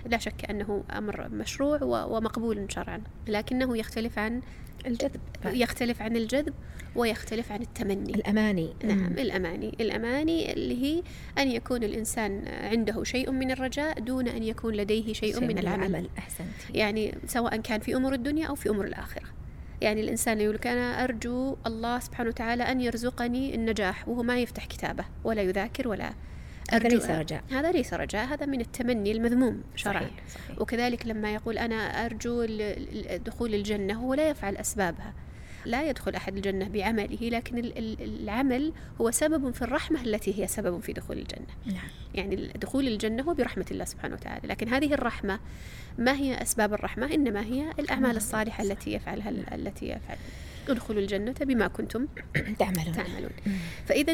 لا 0.07 0.19
شك 0.19 0.51
أنه 0.51 0.85
أمر 0.91 1.29
مشروع 1.29 1.83
ومقبول 1.83 2.73
شرعا 2.73 3.03
لكنه 3.29 3.77
يختلف 3.77 4.19
عن 4.19 4.41
الجذب. 4.87 5.21
يختلف 5.45 6.03
عن 6.03 6.17
الجذب 6.17 6.55
ويختلف 6.97 7.53
عن 7.53 7.63
التمني. 7.63 8.15
الأماني. 8.15 8.75
نعم 8.85 9.13
الأماني. 9.13 9.77
الأماني 9.81 10.53
اللي 10.53 10.83
هي 10.85 11.03
أن 11.39 11.51
يكون 11.51 11.85
الإنسان 11.85 12.49
عنده 12.49 13.05
شيء 13.05 13.31
من 13.31 13.51
الرجاء 13.51 14.01
دون 14.01 14.29
أن 14.29 14.43
يكون 14.43 14.75
لديه 14.75 15.13
شيء, 15.13 15.15
شيء 15.15 15.41
من, 15.41 15.47
من 15.47 15.59
العمل, 15.59 15.87
العمل. 15.87 16.09
أحسنت 16.19 16.49
يعني 16.75 17.15
سواء 17.27 17.57
كان 17.57 17.81
في 17.81 17.97
أمور 17.97 18.15
الدنيا 18.15 18.47
أو 18.47 18.55
في 18.55 18.69
أمور 18.69 18.85
الآخرة. 18.85 19.27
يعني 19.81 20.01
الإنسان 20.01 20.41
يقول 20.41 20.55
لك 20.55 20.67
أنا 20.67 21.05
أرجو 21.05 21.57
الله 21.67 21.99
سبحانه 21.99 22.29
وتعالى 22.29 22.63
أن 22.63 22.81
يرزقني 22.81 23.55
النجاح 23.55 24.09
وهو 24.09 24.23
ما 24.23 24.39
يفتح 24.39 24.65
كتابه 24.67 25.05
ولا 25.25 25.43
يذاكر 25.43 25.89
ولا 25.89 26.13
هذا 26.71 26.89
ليس 26.89 27.11
رجاء. 27.11 27.43
هذا 27.51 27.73
ليس 27.73 27.95
رجاء. 27.95 28.27
هذا 28.27 28.47
من 28.47 28.61
التمني 28.61 29.13
المذموم 29.13 29.63
شرعا. 29.77 30.01
صحيح. 30.03 30.11
صحيح. 30.35 30.61
وكذلك 30.61 31.07
لما 31.07 31.35
يقول 31.35 31.59
أنا 31.59 32.07
أرجو 32.07 32.47
دخول 33.27 33.55
الجنة 33.55 33.95
هو 33.95 34.15
لا 34.15 34.31
يفعل 34.31 34.57
أسبابها. 34.57 35.15
لا 35.65 35.89
يدخل 35.89 36.15
أحد 36.15 36.37
الجنة 36.37 36.69
بعمله 36.69 37.19
لكن 37.23 37.73
العمل 38.01 38.73
هو 39.01 39.11
سبب 39.11 39.51
في 39.55 39.63
الرحمة 39.63 40.03
التي 40.03 40.43
هي 40.43 40.47
سبب 40.47 40.81
في 40.81 40.93
دخول 40.93 41.19
الجنة. 41.19 41.47
نعم. 41.67 41.89
يعني 42.15 42.37
دخول 42.37 42.89
الجنة 42.89 43.23
هو 43.23 43.35
برحمة 43.35 43.67
الله 43.71 43.85
سبحانه 43.85 44.15
وتعالى. 44.15 44.49
لكن 44.49 44.69
هذه 44.69 44.95
الرحمة 44.95 45.41
ما 45.99 46.13
هي 46.13 46.43
أسباب 46.43 46.75
الرحمة؟ 46.75 47.15
إنما 47.15 47.45
هي 47.45 47.71
الأعمال 47.79 48.17
الصالحة 48.17 48.65
التي 48.65 48.93
يفعلها 48.93 49.31
التي 49.55 49.87
يفعل. 49.87 50.17
ادخلوا 50.73 51.01
الجنة 51.01 51.35
بما 51.41 51.67
كنتم 51.67 52.07
تعملون. 52.59 52.93
تعملون. 52.93 53.31
فإذا 53.87 54.13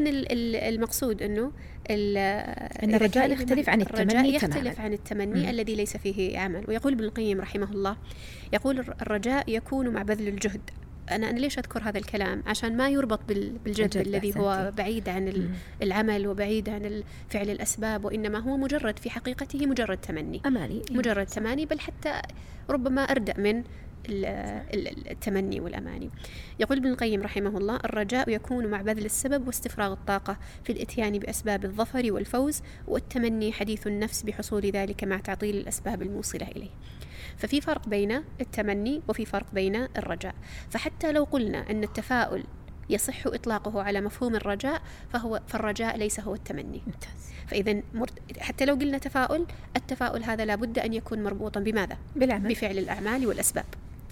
المقصود 0.68 1.22
أنه 1.22 1.52
أن 1.90 2.94
الرجاء 2.94 3.32
يختلف 3.32 3.68
عن 3.68 3.80
التمني 3.80 4.34
يختلف 4.34 4.80
عن 4.80 4.92
التمني 4.92 5.42
مم. 5.42 5.48
الذي 5.48 5.74
ليس 5.74 5.96
فيه 5.96 6.38
عمل 6.38 6.64
ويقول 6.68 6.92
ابن 6.92 7.04
القيم 7.04 7.40
رحمه 7.40 7.72
الله 7.72 7.96
يقول 8.52 8.78
الرجاء 8.78 9.44
يكون 9.50 9.88
مع 9.88 10.02
بذل 10.02 10.28
الجهد. 10.28 10.70
أنا 11.10 11.30
أنا 11.30 11.38
ليش 11.38 11.58
أذكر 11.58 11.82
هذا 11.82 11.98
الكلام؟ 11.98 12.42
عشان 12.46 12.76
ما 12.76 12.88
يربط 12.88 13.20
بالجذب 13.64 14.06
الذي 14.06 14.36
هو 14.36 14.72
بعيد 14.76 15.08
عن 15.08 15.48
العمل 15.82 16.26
وبعيد 16.26 16.68
عن 16.68 17.02
فعل 17.30 17.50
الأسباب 17.50 18.04
وإنما 18.04 18.38
هو 18.38 18.56
مجرد 18.56 18.98
في 18.98 19.10
حقيقته 19.10 19.66
مجرد 19.66 19.96
تمني. 19.96 20.40
أماني. 20.46 20.82
مجرد 20.90 21.26
تماني 21.26 21.66
بل 21.66 21.80
حتى 21.80 22.22
ربما 22.70 23.02
أردأ 23.02 23.40
من 23.40 23.62
التمني 24.08 25.60
والأماني. 25.60 26.10
يقول 26.60 26.78
ابن 26.78 26.88
القيم 26.88 27.22
رحمه 27.22 27.58
الله 27.58 27.76
الرجاء 27.76 28.30
يكون 28.30 28.66
مع 28.66 28.82
بذل 28.82 29.04
السبب 29.04 29.46
واستفراغ 29.46 29.92
الطاقة 29.92 30.36
في 30.64 30.72
الإتيان 30.72 31.18
بأسباب 31.18 31.64
الظفر 31.64 32.12
والفوز 32.12 32.62
والتمني 32.86 33.52
حديث 33.52 33.86
النفس 33.86 34.22
بحصول 34.22 34.62
ذلك 34.62 35.04
مع 35.04 35.18
تعطيل 35.18 35.56
الأسباب 35.56 36.02
الموصلة 36.02 36.48
إليه. 36.48 36.70
ففي 37.36 37.60
فرق 37.60 37.88
بين 37.88 38.24
التمني 38.40 39.02
وفي 39.08 39.26
فرق 39.26 39.46
بين 39.52 39.76
الرجاء. 39.76 40.34
فحتى 40.70 41.12
لو 41.12 41.24
قلنا 41.24 41.70
أن 41.70 41.84
التفاؤل 41.84 42.44
يصح 42.90 43.26
إطلاقه 43.26 43.82
على 43.82 44.00
مفهوم 44.00 44.34
الرجاء 44.34 44.82
فهو 45.12 45.40
فالرجاء 45.46 45.96
ليس 45.96 46.20
هو 46.20 46.34
التمني. 46.34 46.82
ممتاز. 46.86 47.32
فإذا 47.46 47.82
حتى 48.40 48.64
لو 48.64 48.74
قلنا 48.74 48.98
تفاؤل 48.98 49.46
التفاؤل 49.76 50.24
هذا 50.24 50.44
لابد 50.44 50.78
أن 50.78 50.94
يكون 50.94 51.22
مربوطا 51.22 51.60
بماذا؟ 51.60 51.98
بالعمل. 52.16 52.48
بفعل 52.48 52.78
الأعمال 52.78 53.26
والأسباب. 53.26 53.64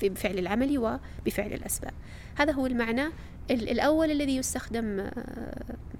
بفعل 0.09 0.39
العمل 0.39 0.79
وبفعل 0.79 1.53
الأسباب. 1.53 1.93
هذا 2.35 2.53
هو 2.53 2.67
المعنى 2.67 3.05
الأول 3.51 4.11
الذي 4.11 4.37
يستخدم 4.37 5.01
آه، 5.01 5.11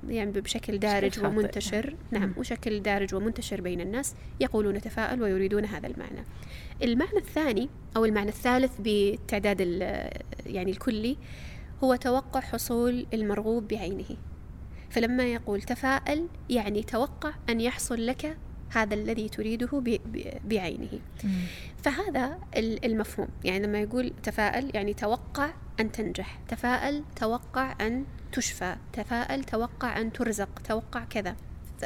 يعني 0.09 0.31
بشكل 0.31 0.79
دارج 0.79 1.25
ومنتشر. 1.25 1.97
نعم. 2.11 2.23
نعم 2.23 2.35
وشكل 2.37 2.83
دارج 2.83 3.15
ومنتشر 3.15 3.61
بين 3.61 3.81
الناس. 3.81 4.15
يقولون 4.41 4.81
تفاءل 4.81 5.23
ويريدون 5.23 5.65
هذا 5.65 5.87
المعنى. 5.87 6.25
المعنى 6.83 7.19
الثاني 7.19 7.69
أو 7.97 8.05
المعنى 8.05 8.29
الثالث 8.29 8.73
بالتعداد 8.79 9.61
يعني 10.47 10.71
الكلي 10.71 11.17
هو 11.85 11.97
توقع 11.97 12.41
حصول 12.41 13.07
المرغوب 13.15 13.69
بعينه. 13.69 14.17
فلما 14.91 15.25
يقول 15.25 15.63
تفاءل 15.63 16.27
يعني 16.51 16.83
توقع 16.83 17.33
أن 17.49 17.61
يحصل 17.61 18.07
لك 18.07 18.37
هذا 18.73 18.95
الذي 18.95 19.29
تريده 19.29 19.83
بعينه. 20.45 21.01
فهذا 21.83 22.39
المفهوم. 22.57 23.29
يعني 23.45 23.67
لما 23.67 23.81
يقول 23.81 24.13
تفاءل 24.23 24.71
يعني 24.75 24.95
توقع 24.95 25.51
أن 25.81 25.93
تنجح 25.93 26.39
تفاءل 26.49 27.05
توقع 27.17 27.87
أن 27.87 28.05
تشفى 28.33 28.77
تفاءل 28.93 29.45
توقع 29.45 30.01
أن 30.01 30.13
ترزق 30.13 30.59
توقع 30.59 31.05
كذا. 31.05 31.37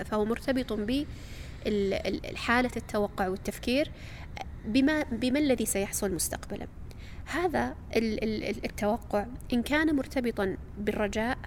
فهو 0.05 0.25
مرتبط 0.25 0.73
بحالة 0.73 2.71
التوقع 2.77 3.29
والتفكير 3.29 3.91
بما, 4.65 5.03
بما 5.03 5.39
الذي 5.39 5.67
سيحصل 5.67 6.15
مستقبلا. 6.15 6.67
هذا 7.27 7.77
التوقع. 8.65 9.27
إن 9.53 9.63
كان 9.63 9.97
مرتبطا 9.97 10.57
بالرجاء 10.79 11.39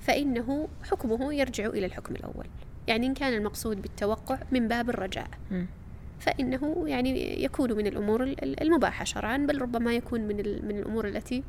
فإنه 0.00 0.68
حكمه 0.90 1.34
يرجع 1.34 1.66
إلى 1.66 1.86
الحكم 1.86 2.14
الأول. 2.14 2.46
يعني 2.88 3.06
إن 3.06 3.14
كان 3.14 3.32
المقصود 3.34 3.82
بالتوقع 3.82 4.38
من 4.52 4.68
باب 4.68 4.90
الرجاء. 4.90 5.28
فإنه 6.20 6.84
يعني 6.86 7.42
يكون 7.44 7.72
من 7.72 7.86
الأمور 7.86 8.34
المباحة 8.42 9.04
شرعا 9.04 9.36
بل 9.36 9.62
ربما 9.62 9.94
يكون 9.94 10.20
من 10.20 10.36
من 10.68 10.78
الأمور 10.78 11.08
التي 11.08 11.42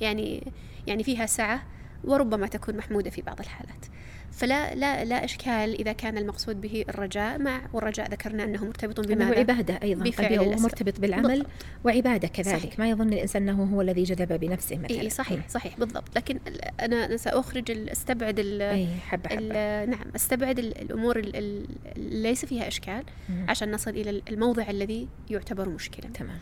يعني 0.00 0.52
يعني 0.86 1.02
فيها 1.04 1.26
سعة 1.26 1.62
وربما 2.04 2.46
تكون 2.46 2.76
محمودة 2.76 3.10
في 3.10 3.22
بعض 3.22 3.40
الحالات. 3.40 3.86
فلا 4.32 4.74
لا 4.74 5.04
لا 5.04 5.24
إشكال 5.24 5.80
إذا 5.80 5.92
كان 5.92 6.18
المقصود 6.18 6.60
به 6.60 6.84
الرجاء 6.88 7.38
مع 7.38 7.60
والرجاء 7.72 8.10
ذكرنا 8.10 8.44
أنه 8.44 8.64
مرتبط 8.64 9.00
بماذا؟ 9.00 9.38
عبادة 9.38 9.78
أيضا 9.82 10.04
بفعل 10.04 10.38
هو 10.38 10.50
مرتبط 10.50 11.00
بالعمل 11.00 11.28
بالضبط. 11.28 11.46
وعبادة 11.84 12.28
كذلك 12.28 12.58
صحيح. 12.58 12.78
ما 12.78 12.90
يظن 12.90 13.12
الإنسان 13.12 13.48
أنه 13.48 13.64
هو 13.64 13.80
الذي 13.80 14.02
جذب 14.02 14.32
بنفسه 14.32 14.78
مثلا 14.78 15.00
إيه 15.00 15.08
صحيح 15.08 15.48
صحيح 15.48 15.78
بالضبط 15.78 16.16
لكن 16.16 16.38
أنا 16.80 17.16
سأخرج 17.16 17.88
أستبعد 17.90 18.38
ال 18.38 18.62
أي 18.62 18.86
حبة 18.86 19.28
حبة. 19.28 19.84
نعم 19.84 20.06
أستبعد 20.16 20.58
الأمور 20.58 21.18
اللي 21.18 21.66
ليس 21.96 22.44
فيها 22.44 22.68
إشكال 22.68 23.02
عشان 23.48 23.70
نصل 23.70 23.90
إلى 23.90 24.22
الموضع 24.28 24.70
الذي 24.70 25.08
يعتبر 25.30 25.68
مشكلة 25.68 26.10
تمام 26.10 26.38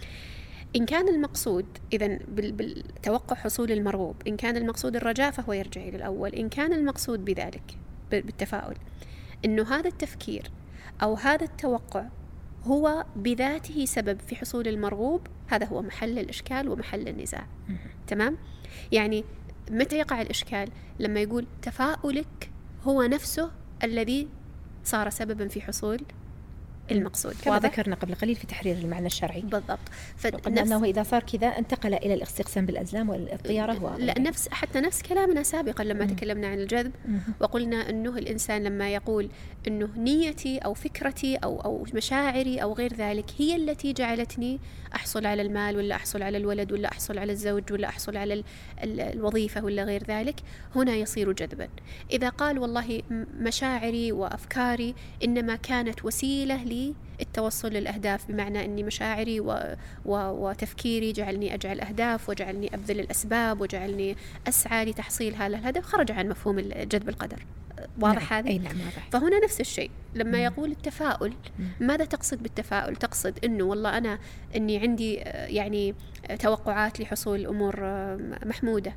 إن 0.77 0.87
كان 0.87 1.09
المقصود 1.09 1.67
إذا 1.93 2.19
بالتوقع 2.29 3.37
حصول 3.37 3.73
المرغوب 3.73 4.17
إن 4.29 4.37
كان 4.37 4.57
المقصود 4.57 4.97
الرجاء 4.97 5.31
فهو 5.31 5.53
يرجع 5.53 5.81
إلى 5.81 5.97
الأول 5.97 6.35
إن 6.35 6.49
كان 6.49 6.73
المقصود 6.73 7.25
بذلك 7.25 7.79
بالتفاؤل 8.11 8.75
إنه 9.45 9.75
هذا 9.75 9.89
التفكير 9.89 10.51
أو 11.03 11.15
هذا 11.15 11.45
التوقع 11.45 12.07
هو 12.65 13.05
بذاته 13.17 13.85
سبب 13.85 14.21
في 14.21 14.37
حصول 14.37 14.69
المرغوب 14.69 15.27
هذا 15.47 15.67
هو 15.67 15.83
محل 15.83 16.19
الإشكال 16.19 16.69
ومحل 16.69 17.09
النزاع 17.09 17.47
تمام؟ 18.07 18.37
يعني 18.93 19.25
متى 19.71 19.99
يقع 19.99 20.21
الإشكال؟ 20.23 20.69
لما 20.99 21.21
يقول 21.21 21.47
تفاؤلك 21.63 22.51
هو 22.83 23.03
نفسه 23.03 23.51
الذي 23.85 24.29
صار 24.85 25.11
سببا 25.11 25.49
في 25.49 25.61
حصول 25.61 26.01
المقصود 26.91 27.35
كما 27.45 27.59
ذكرنا 27.59 27.95
قبل 27.95 28.15
قليل 28.15 28.37
في 28.37 28.47
تحرير 28.47 28.77
المعنى 28.77 29.07
الشرعي. 29.07 29.41
بالضبط. 29.41 29.79
فقلنا 30.17 30.63
أنه 30.63 30.85
إذا 30.85 31.03
صار 31.03 31.23
كذا 31.23 31.47
انتقل 31.47 31.95
إلى 31.95 32.15
الاستقسام 32.15 32.67
بالأزلام 32.67 33.11
والطيارة 33.11 33.85
و... 33.85 33.99
لا 33.99 34.19
نفس 34.19 34.49
حتى 34.49 34.81
نفس 34.81 35.03
كلامنا 35.03 35.43
سابقا 35.43 35.85
لما 35.85 36.05
مم. 36.05 36.11
تكلمنا 36.11 36.47
عن 36.49 36.59
الجذب. 36.59 36.93
مم. 37.09 37.21
وقلنا 37.41 37.91
أنه 37.91 38.19
الإنسان 38.19 38.63
لما 38.65 38.95
يقول 38.95 39.29
أنه 39.69 39.89
نيتي 39.97 40.59
أو 40.59 40.75
فكرتي 40.75 41.37
أو 41.37 41.61
أو 41.61 41.87
مشاعري 41.95 42.63
أو 42.63 42.73
غير 42.73 42.95
ذلك 42.95 43.25
هي 43.39 43.57
التي 43.57 43.93
جعلتني 43.93 44.61
أحصل 44.95 45.27
على 45.27 45.43
المال 45.43 45.77
ولا 45.77 45.95
أحصل 45.95 46.23
على 46.23 46.39
الولد 46.39 46.73
ولا 46.73 46.89
أحصل 46.93 47.19
على 47.19 47.33
الزوج 47.33 47.73
ولا 47.73 47.89
أحصل 47.89 48.17
على 48.17 48.35
ال 48.35 48.45
ال 48.85 49.01
الوظيفة 49.01 49.65
ولا 49.65 49.85
غير 49.85 50.03
ذلك 50.09 50.37
هنا 50.77 50.95
يصير 50.95 51.33
جذبا. 51.33 51.69
إذا 52.13 52.29
قال 52.29 52.59
والله 52.59 53.03
مشاعري 53.41 54.13
وأفكاري 54.13 54.95
إنما 55.25 55.57
كانت 55.57 56.05
وسيلة 56.05 56.65
لي 56.65 56.78
التوصل 57.21 57.69
للأهداف 57.69 58.29
بمعنى 58.29 58.65
أني 58.65 58.83
مشاعري 58.83 59.41
و... 59.41 59.77
و... 60.05 60.15
وتفكيري 60.15 61.13
جعلني 61.13 61.55
أجعل 61.55 61.81
أهداف 61.81 62.29
وجعلني 62.29 62.75
أبذل 62.75 63.01
الأسباب 63.01 63.61
وجعلني 63.61 64.17
أسعى 64.49 64.85
لتحصيل 64.85 65.35
هذا 65.35 65.47
الهدف 65.47 65.85
خرج 65.85 66.13
عن 66.13 66.29
مفهوم 66.29 66.61
جذب 66.61 67.09
القدر 67.09 67.47
واضح 68.01 68.31
نعم. 68.33 68.39
هذا؟ 68.39 68.49
أي 68.49 68.59
نعم 68.59 68.81
واضح 68.81 69.09
فهنا 69.11 69.45
نفس 69.45 69.61
الشيء 69.61 69.91
لما 70.15 70.45
يقول 70.45 70.71
التفاؤل 70.71 71.35
ماذا 71.81 72.05
تقصد 72.05 72.43
بالتفاؤل؟ 72.43 72.97
تقصد 72.97 73.45
إنه 73.45 73.65
والله 73.65 73.99
أنا 73.99 74.19
إني 74.57 74.79
عندي 74.79 75.23
آه، 75.23 75.47
يعني 75.47 75.95
توقعات 76.39 77.01
لحصول 77.01 77.47
أمور 77.47 77.75
آه، 77.83 78.19
محمودة 78.47 78.95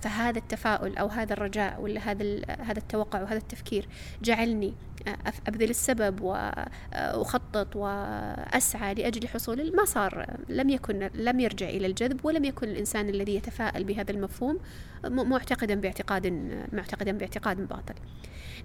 فهذا 0.00 0.38
التفاؤل 0.38 0.96
أو 0.96 1.06
هذا 1.06 1.32
الرجاء 1.32 1.80
ولا 1.80 2.00
هذا 2.00 2.40
هذا 2.60 2.78
التوقع 2.78 3.22
وهذا 3.22 3.38
التفكير 3.38 3.88
جعلني 4.22 4.74
آه، 5.08 5.16
أبذل 5.46 5.70
السبب 5.70 6.20
واخطط 6.20 7.76
وأسعى 7.76 8.94
لأجل 8.94 9.28
حصول 9.28 9.76
ما 9.76 9.84
صار 9.84 10.36
لم 10.48 10.70
يكن 10.70 11.10
لم 11.14 11.40
يرجع 11.40 11.68
إلى 11.68 11.86
الجذب 11.86 12.24
ولم 12.24 12.44
يكن 12.44 12.68
الإنسان 12.68 13.08
الذي 13.08 13.34
يتفاءل 13.34 13.84
بهذا 13.84 14.10
المفهوم 14.10 14.58
معتقدا 15.04 15.74
باعتقاد 15.74 16.26
معتقدا 16.72 17.12
باعتقاد 17.12 17.68
باطل. 17.68 17.94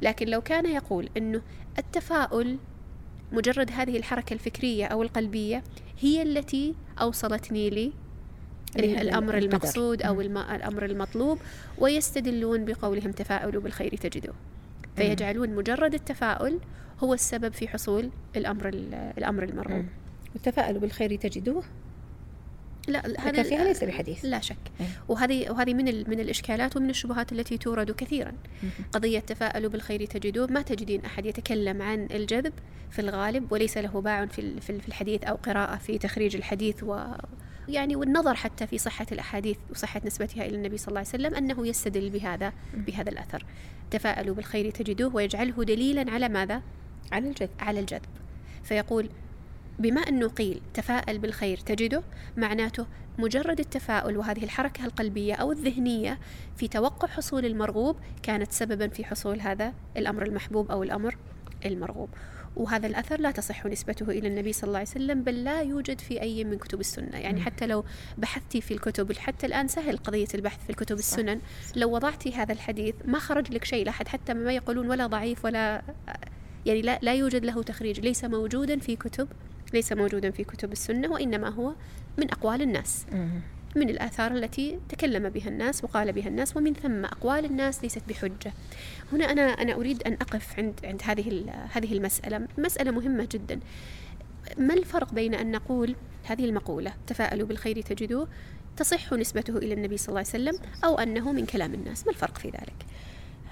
لكن 0.01 0.27
لو 0.27 0.41
كان 0.41 0.65
يقول 0.65 1.09
إنه 1.17 1.41
التفاؤل 1.77 2.57
مجرد 3.31 3.71
هذه 3.71 3.97
الحركة 3.97 4.33
الفكرية 4.33 4.85
أو 4.85 5.03
القلبية 5.03 5.63
هي 5.99 6.21
التي 6.21 6.75
أوصلتني 7.01 7.69
لي 7.69 7.93
الأمر 8.79 9.37
المقصود 9.37 10.01
أو 10.01 10.21
الأمر 10.21 10.85
المطلوب 10.85 11.39
ويستدلون 11.77 12.65
بقولهم 12.65 13.11
تفاؤلوا 13.11 13.61
بالخير 13.61 13.95
تجدوه 13.95 14.33
فيجعلون 14.95 15.55
مجرد 15.55 15.93
التفاؤل 15.93 16.59
هو 17.03 17.13
السبب 17.13 17.53
في 17.53 17.67
حصول 17.67 18.09
الأمر 18.35 18.67
الأمر 19.17 19.43
المرغوب. 19.43 19.85
والتفاؤلوا 20.33 20.81
بالخير 20.81 21.15
تجدوه 21.15 21.63
لا 22.87 23.01
هذا 23.19 23.43
فيها 23.43 23.63
ليس 23.63 23.83
بحديث 23.83 24.25
لا 24.25 24.39
شك. 24.39 24.57
إيه. 24.79 24.85
وهذه 25.07 25.51
وهذه 25.51 25.73
من 25.73 25.85
من 25.85 26.19
الإشكالات 26.19 26.77
ومن 26.77 26.89
الشبهات 26.89 27.31
التي 27.31 27.57
تورد 27.57 27.91
كثيرا. 27.91 28.31
قضية 28.93 29.19
تفاءلوا 29.19 29.69
بالخير 29.69 30.05
تجدوه. 30.05 30.47
ما 30.47 30.61
تجدين 30.61 31.05
أحد 31.05 31.25
يتكلم 31.25 31.81
عن 31.81 32.07
الجذب 32.11 32.53
في 32.91 32.99
الغالب 32.99 33.51
وليس 33.51 33.77
له 33.77 34.01
باع 34.01 34.25
في 34.25 34.61
في 34.61 34.87
الحديث 34.87 35.23
أو 35.23 35.35
قراءة 35.35 35.77
في 35.77 35.97
تخريج 35.97 36.35
الحديث 36.35 36.83
و 36.83 36.99
يعني 37.67 37.95
والنظر 37.95 38.35
حتى 38.35 38.67
في 38.67 38.77
صحة 38.77 39.05
الأحاديث 39.11 39.57
وصحة 39.71 40.01
نسبتها 40.05 40.45
إلى 40.45 40.55
النبي 40.55 40.77
صلى 40.77 40.87
الله 40.87 40.99
عليه 40.99 41.09
وسلم 41.09 41.35
أنه 41.35 41.67
يستدل 41.67 42.09
بهذا 42.09 42.53
بهذا 42.73 43.09
الأثر. 43.09 43.45
تفاءلوا 43.91 44.35
بالخير 44.35 44.71
تجدوه 44.71 45.15
ويجعله 45.15 45.63
دليلا 45.63 46.11
على 46.11 46.29
ماذا؟ 46.29 46.61
على 47.11 47.27
الجذب. 47.27 47.49
على 47.59 47.79
الجذب. 47.79 48.09
فيقول 48.63 49.09
بما 49.81 50.01
أنه 50.01 50.27
قيل 50.27 50.61
تفاءل 50.73 51.19
بالخير 51.19 51.57
تجده 51.57 52.03
معناته 52.37 52.85
مجرد 53.17 53.59
التفاؤل 53.59 54.17
وهذه 54.17 54.43
الحركة 54.43 54.85
القلبية 54.85 55.33
أو 55.33 55.51
الذهنية 55.51 56.19
في 56.57 56.67
توقع 56.67 57.07
حصول 57.07 57.45
المرغوب 57.45 57.95
كانت 58.23 58.51
سببا 58.51 58.87
في 58.87 59.05
حصول 59.05 59.39
هذا 59.39 59.73
الأمر 59.97 60.25
المحبوب 60.25 60.71
أو 60.71 60.83
الأمر 60.83 61.17
المرغوب. 61.65 62.09
وهذا 62.55 62.87
الأثر 62.87 63.19
لا 63.21 63.31
تصح 63.31 63.65
نسبته 63.65 64.09
إلى 64.09 64.27
النبي 64.27 64.53
صلى 64.53 64.67
الله 64.67 64.79
عليه 64.79 64.89
وسلم 64.89 65.23
بل 65.23 65.43
لا 65.43 65.61
يوجد 65.61 66.01
في 66.01 66.21
أي 66.21 66.43
من 66.43 66.57
كتب 66.57 66.79
السنة. 66.79 67.17
يعني 67.17 67.41
حتى 67.41 67.67
لو 67.67 67.85
بحثتي 68.17 68.61
في 68.61 68.73
الكتب 68.73 69.13
حتى 69.13 69.45
الآن 69.45 69.67
سهل 69.67 69.97
قضية 69.97 70.27
البحث 70.35 70.63
في 70.63 70.69
الكتب 70.69 70.97
السنن. 70.99 71.39
لو 71.75 71.95
وضعتي 71.95 72.33
هذا 72.33 72.53
الحديث 72.53 72.95
ما 73.05 73.19
خرج 73.19 73.51
لك 73.51 73.63
شيء 73.63 73.85
لحد 73.85 74.07
حتى 74.07 74.33
ما 74.33 74.53
يقولون 74.53 74.89
ولا 74.89 75.07
ضعيف 75.07 75.45
ولا 75.45 75.81
يعني 76.65 76.81
لا, 76.81 76.99
لا 77.01 77.13
يوجد 77.13 77.45
له 77.45 77.63
تخريج. 77.63 77.99
ليس 77.99 78.25
موجودا 78.25 78.79
في 78.79 78.95
كتب 78.95 79.27
ليس 79.73 79.93
موجودا 79.93 80.31
في 80.31 80.43
كتب 80.43 80.71
السنة 80.71 81.11
وإنما 81.11 81.49
هو 81.49 81.73
من 82.17 82.31
أقوال 82.31 82.61
الناس. 82.61 83.05
من 83.75 83.89
الآثار 83.89 84.31
التي 84.31 84.79
تكلم 84.89 85.29
بها 85.29 85.47
الناس 85.47 85.83
وقال 85.83 86.11
بها 86.11 86.27
الناس 86.27 86.57
ومن 86.57 86.73
ثم 86.73 87.05
أقوال 87.05 87.45
الناس 87.45 87.83
ليست 87.83 88.01
بحجة. 88.09 88.53
هنا 89.13 89.31
أنا 89.31 89.41
أنا 89.41 89.73
أريد 89.73 90.03
أن 90.03 90.13
أقف 90.13 90.59
عند 90.59 90.79
عند 90.83 91.01
هذه 91.03 91.43
هذه 91.71 91.93
المسألة. 91.93 92.47
مسألة 92.57 92.91
مهمة 92.91 93.27
جدا. 93.31 93.59
ما 94.57 94.73
الفرق 94.73 95.13
بين 95.13 95.33
أن 95.33 95.51
نقول 95.51 95.95
هذه 96.23 96.45
المقولة 96.45 96.93
تفاءلوا 97.07 97.47
بالخير 97.47 97.81
تجدوه 97.81 98.27
تصح 98.77 99.13
نسبته 99.13 99.57
إلى 99.57 99.73
النبي 99.73 99.97
صلى 99.97 100.07
الله 100.09 100.19
عليه 100.19 100.29
وسلم 100.29 100.57
أو 100.85 100.99
أنه 100.99 101.31
من 101.31 101.45
كلام 101.45 101.73
الناس؟ 101.73 102.05
ما 102.05 102.11
الفرق 102.11 102.37
في 102.37 102.47
ذلك؟ 102.47 102.85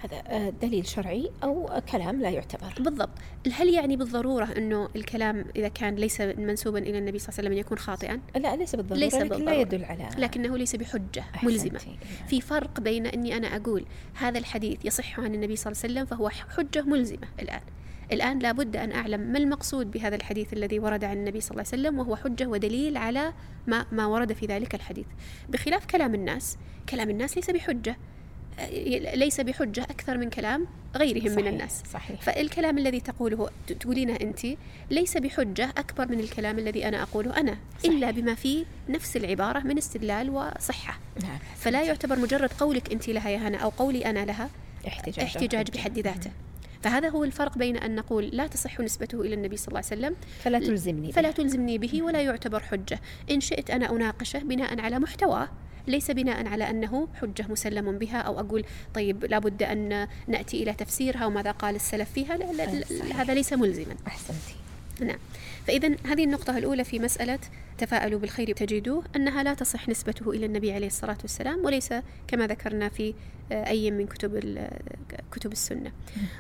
هذا 0.04 0.24
آه، 0.28 0.50
دليل 0.50 0.88
شرعي 0.88 1.32
أو 1.44 1.82
كلام 1.92 2.22
لا 2.22 2.30
يعتبر. 2.30 2.74
بالضبط. 2.80 3.10
هل 3.54 3.70
يعني 3.70 3.98
بالضرورة 3.98 4.46
أنه 4.58 4.90
الكلام 4.96 5.46
إذا 5.56 5.68
كان 5.68 5.96
ليس 5.96 6.22
منسوبا 6.22 6.80
إلى 6.80 6.98
النبي 6.98 7.20
صلى 7.20 7.30
الله 7.30 7.40
عليه 7.40 7.50
وسلم 7.50 7.60
يكون 7.60 7.78
خاطئا؟ 7.78 8.20
لا 8.36 8.56
ليس 8.56 8.76
بالضرورة 8.76 9.00
ليس 9.00 9.16
بالضرورة. 9.16 9.44
لا 9.44 9.54
يدل 9.54 9.86
على 9.86 10.10
لكنه 10.18 10.58
ليس 10.58 10.76
بحجة 10.76 11.24
ملزمة. 11.44 11.80
في 12.28 12.42
فرق 12.42 12.80
بين 12.80 13.06
أني 13.06 13.38
أنا 13.38 13.56
أقول 13.56 13.86
هذا 14.14 14.40
الحديث 14.40 14.86
يصح 14.86 15.20
عن 15.20 15.36
النبي 15.36 15.56
صلى 15.56 15.72
الله 15.72 15.82
عليه 15.84 15.94
وسلم 15.94 16.06
فهو 16.06 16.30
حجة 16.30 16.82
ملزمة 16.82 17.28
الآن. 17.40 17.62
الآن 18.12 18.40
لابد 18.40 18.76
أن 18.76 18.92
أعلم 18.92 19.20
ما 19.20 19.38
المقصود 19.38 19.92
بهذا 19.92 20.16
الحديث 20.16 20.54
الذي 20.54 20.80
ورد 20.80 21.04
عن 21.04 21.18
النبي 21.18 21.42
صلى 21.42 21.52
الله 21.52 21.66
عليه 21.74 21.82
وسلم 21.82 22.00
وهو 22.00 22.16
حجة 22.16 22.48
ودليل 22.48 22.98
على 22.98 23.34
ما, 23.68 23.86
ما 23.92 24.06
ورد 24.06 24.34
في 24.34 24.46
ذلك 24.46 24.76
الحديث. 24.76 25.06
بخلاف 25.50 25.86
كلام 25.86 26.16
الناس 26.16 26.58
كلام 26.90 27.10
الناس 27.10 27.36
ليس 27.36 27.50
بحجة. 27.50 27.98
ليس 29.16 29.42
بحجة 29.42 29.84
أكثر 29.84 30.18
من 30.18 30.30
كلام 30.30 30.68
غيرهم 30.96 31.22
صحيح 31.22 31.38
من 31.38 31.48
الناس. 31.48 31.84
صحيح. 31.94 32.22
فالكلام 32.22 32.78
الذي 32.78 33.00
تقوله 33.00 33.50
تقولينه 33.80 34.16
أنت 34.22 34.40
ليس 34.92 35.18
بحجة 35.18 35.70
أكبر 35.78 36.08
من 36.08 36.20
الكلام 36.20 36.60
الذي 36.60 36.88
أنا 36.88 37.02
أقوله 37.02 37.38
أنا 37.38 37.58
صحيح. 37.80 37.92
إلا 37.92 38.12
بما 38.12 38.36
فيه 38.36 38.66
نفس 38.90 39.18
العبارة 39.18 39.60
من 39.60 39.78
استدلال 39.78 40.30
وصحة. 40.30 41.00
نعم. 41.24 41.40
فلا 41.58 41.84
يعتبر 41.84 42.20
مجرد 42.20 42.50
قولك 42.54 42.92
أنت 42.92 43.08
لها 43.08 43.30
يا 43.30 43.38
هنا 43.38 43.58
أو 43.58 43.70
قولي 43.70 44.06
أنا 44.06 44.26
لها 44.26 44.50
احتجاج, 44.88 45.26
احتجاج 45.26 45.70
بحد 45.72 46.00
ذاته. 46.00 46.32
فهذا 46.84 47.10
هو 47.10 47.24
الفرق 47.24 47.58
بين 47.58 47.78
أن 47.78 47.96
نقول 47.96 48.26
لا 48.26 48.48
تصح 48.48 48.80
نسبته 48.80 49.22
إلى 49.22 49.34
النبي 49.34 49.58
صلى 49.58 49.68
الله 49.68 49.84
عليه 49.92 50.02
وسلم 50.02 50.16
فلا 50.44 50.60
تلزمني 50.60 51.12
فلا 51.12 51.32
تلزمني 51.32 51.78
به 51.78 52.02
ولا 52.04 52.22
يعتبر 52.22 52.60
حجة. 52.60 53.00
إن 53.32 53.42
شئت 53.42 53.70
أنا 53.70 53.90
أناقشه 53.90 54.40
بناء 54.40 54.80
على 54.80 55.00
محتواه. 55.00 55.50
ليس 55.90 56.12
بناء 56.12 56.48
على 56.48 56.70
أنه 56.70 57.08
حجة 57.22 57.46
مسلم 57.50 57.98
بها 57.98 58.18
أو 58.18 58.40
أقول 58.40 58.66
طيب 58.94 59.26
لابد 59.26 59.64
أن 59.64 60.08
نأتي 60.28 60.64
إلى 60.64 60.74
تفسيرها 60.74 61.26
وماذا 61.26 61.52
قال 61.52 61.76
السلف 61.76 62.12
فيها 62.12 62.38
لا 62.38 62.52
لا 62.54 62.66
لا 62.66 63.22
هذا 63.22 63.34
ليس 63.34 63.54
ملزما. 63.54 63.96
أحسنتي. 64.08 64.56
نعم. 65.02 65.20
فإذا 65.68 65.96
هذه 66.06 66.24
النقطة 66.24 66.58
الأولى 66.58 66.84
في 66.84 67.00
مسألة 67.00 67.40
تفاءلوا 67.78 68.20
بالخير 68.20 68.52
تجدوه 68.52 69.04
أنها 69.16 69.44
لا 69.44 69.54
تصح 69.54 69.90
نسبته 69.90 70.32
إلى 70.32 70.46
النبي 70.46 70.72
عليه 70.72 70.88
الصلاة 70.88 71.18
والسلام 71.22 71.66
وليس 71.66 71.94
كما 72.28 72.48
ذكرنا 72.48 72.90
في 72.90 73.14
أي 73.52 73.92
من 73.92 74.08
كتب 74.08 74.60
كتب 75.32 75.52
السنة. 75.52 75.92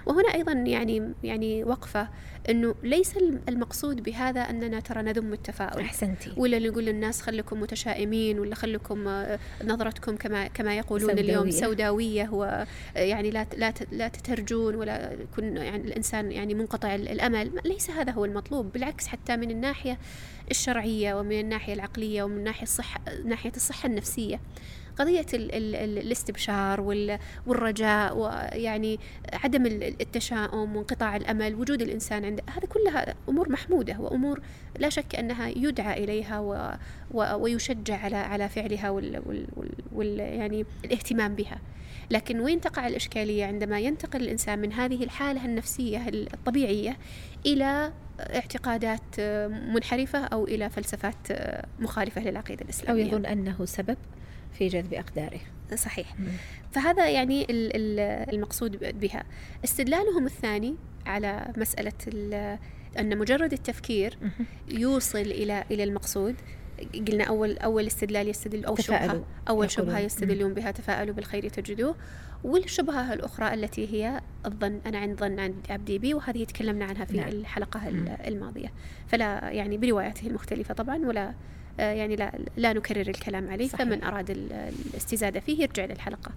وهنا 0.05 0.33
أيضا 0.33 0.51
يعني 0.51 1.13
يعني 1.23 1.63
وقفة 1.63 2.09
أنه 2.49 2.75
ليس 2.83 3.13
المقصود 3.49 4.03
بهذا 4.03 4.41
أننا 4.41 4.79
ترى 4.79 5.01
نذم 5.01 5.33
التفاؤل. 5.33 5.81
أحسنتي. 5.81 6.33
ولا 6.37 6.59
نقول 6.59 6.85
للناس 6.85 7.21
خلكم 7.21 7.59
متشائمين 7.59 8.39
ولا 8.39 8.55
خلكم 8.55 9.07
آه، 9.07 9.39
نظرتكم 9.65 10.15
كما 10.15 10.47
كما 10.47 10.77
يقولون 10.77 11.09
سوداوية. 11.09 11.21
اليوم 11.21 11.51
سوداوية 11.51 12.29
ويعني 12.29 13.31
لا 13.31 13.45
لا 13.57 13.73
لا 13.91 14.07
تترجون 14.07 14.75
ولا 14.75 15.13
يكون 15.13 15.57
يعني 15.57 15.83
الإنسان 15.83 16.31
يعني 16.31 16.53
منقطع 16.53 16.95
الأمل. 16.95 17.51
ليس 17.65 17.89
هذا 17.89 18.11
هو 18.11 18.25
المطلوب 18.25 18.71
بالعكس 18.71 19.07
حتى 19.07 19.37
من 19.37 19.51
الناحية 19.51 19.97
الشرعية 20.51 21.13
ومن 21.13 21.39
الناحية 21.39 21.73
العقلية 21.73 22.23
ومن 22.23 22.43
ناحية 22.43 22.63
الصحة 22.63 23.01
ناحية 23.25 23.51
الصحة 23.55 23.87
النفسية. 23.87 24.39
قضية 24.99 25.25
ال 25.33 25.55
ال 25.55 25.97
الاستبشار 25.97 26.81
والرجاء 27.47 28.17
ويعني 28.17 28.99
عدم 29.33 29.65
التشاؤم 29.65 30.75
وانقطاع 30.75 31.15
الأمل 31.15 31.55
وجود 31.55 31.81
الإنسان 31.81 32.25
عنده 32.25 32.43
هذا 32.49 32.67
كلها 32.67 33.15
أمور 33.29 33.49
محمودة 33.49 33.99
وأمور 33.99 34.41
لا 34.79 34.89
شك 34.89 35.15
أنها 35.15 35.47
يدعى 35.47 36.03
إليها 36.03 36.39
و 36.39 36.77
ويشجع 37.13 37.97
على 37.97 38.17
على 38.17 38.49
فعلها 38.49 38.89
وال 38.89 39.21
وال 39.25 39.71
وال 39.91 40.19
يعني 40.19 40.65
الاهتمام 40.85 41.35
بها. 41.35 41.59
لكن 42.11 42.39
وين 42.39 42.61
تقع 42.61 42.87
الإشكالية 42.87 43.45
عندما 43.45 43.79
ينتقل 43.79 44.21
الإنسان 44.21 44.59
من 44.59 44.73
هذه 44.73 45.03
الحالة 45.03 45.45
النفسية 45.45 46.09
الطبيعية 46.09 46.97
إلى 47.45 47.93
اعتقادات 48.19 49.19
منحرفة 49.49 50.19
أو 50.19 50.45
إلى 50.45 50.69
فلسفات 50.69 51.27
مخالفة 51.79 52.21
للعقيدة 52.21 52.61
الإسلامية؟ 52.61 53.03
أو 53.03 53.07
يظن 53.07 53.25
أنه 53.25 53.65
سبب؟ 53.65 53.97
في 54.53 54.67
جذب 54.67 54.93
أقداره. 54.93 55.39
صحيح. 55.75 56.15
فهذا 56.71 57.09
يعني 57.09 57.45
المقصود 58.33 58.99
بها. 58.99 59.23
استدلالهم 59.63 60.25
الثاني 60.25 60.75
على 61.05 61.53
مسألة 61.57 61.93
أن 62.99 63.17
مجرد 63.17 63.53
التفكير 63.53 64.17
يوصل 64.67 65.17
إلى 65.17 65.63
إلى 65.71 65.83
المقصود. 65.83 66.35
قلنا 67.07 67.23
أول 67.23 67.57
أول 67.57 67.87
استدلال 67.87 68.27
يستدل 68.27 68.65
أو 68.65 68.75
شبهة 68.75 69.25
أول 69.49 69.71
شبهة 69.71 69.99
يستدلون 69.99 70.53
بها 70.53 70.71
تفاءلوا 70.71 71.15
بالخير 71.15 71.49
تجدوه. 71.49 71.95
والشبهة 72.43 73.13
الأخرى 73.13 73.53
التي 73.53 73.93
هي 73.93 74.21
الظن 74.45 74.81
أنا 74.85 74.97
عند 74.97 75.19
ظن 75.19 75.39
عند 75.39 75.55
عبدي 75.69 75.99
بي 75.99 76.13
وهذه 76.13 76.43
تكلمنا 76.43 76.85
عنها 76.85 77.05
في 77.05 77.17
نعم. 77.17 77.27
الحلقة 77.27 77.87
الماضية. 78.27 78.73
فلا 79.07 79.49
يعني 79.49 79.77
برواياته 79.77 80.27
المختلفة 80.27 80.73
طبعا 80.73 80.97
ولا 80.97 81.33
يعني 81.81 82.15
لا, 82.15 82.39
لا 82.57 82.73
نكرر 82.73 83.01
الكلام 83.09 83.49
عليه 83.49 83.67
صحيح. 83.67 83.81
فمن 83.81 84.03
أراد 84.03 84.29
الاستزادة 84.29 85.39
فيه 85.39 85.61
يرجع 85.61 85.85
للحلقة 85.85 86.31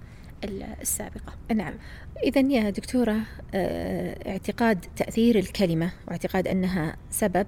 السابقة. 0.82 1.32
نعم. 1.54 1.74
إذا 2.22 2.40
يا 2.40 2.70
دكتورة 2.70 3.16
آه، 3.54 4.30
اعتقاد 4.30 4.84
تأثير 4.96 5.38
الكلمة 5.38 5.92
واعتقاد 6.08 6.48
أنها 6.48 6.96
سبب 7.10 7.46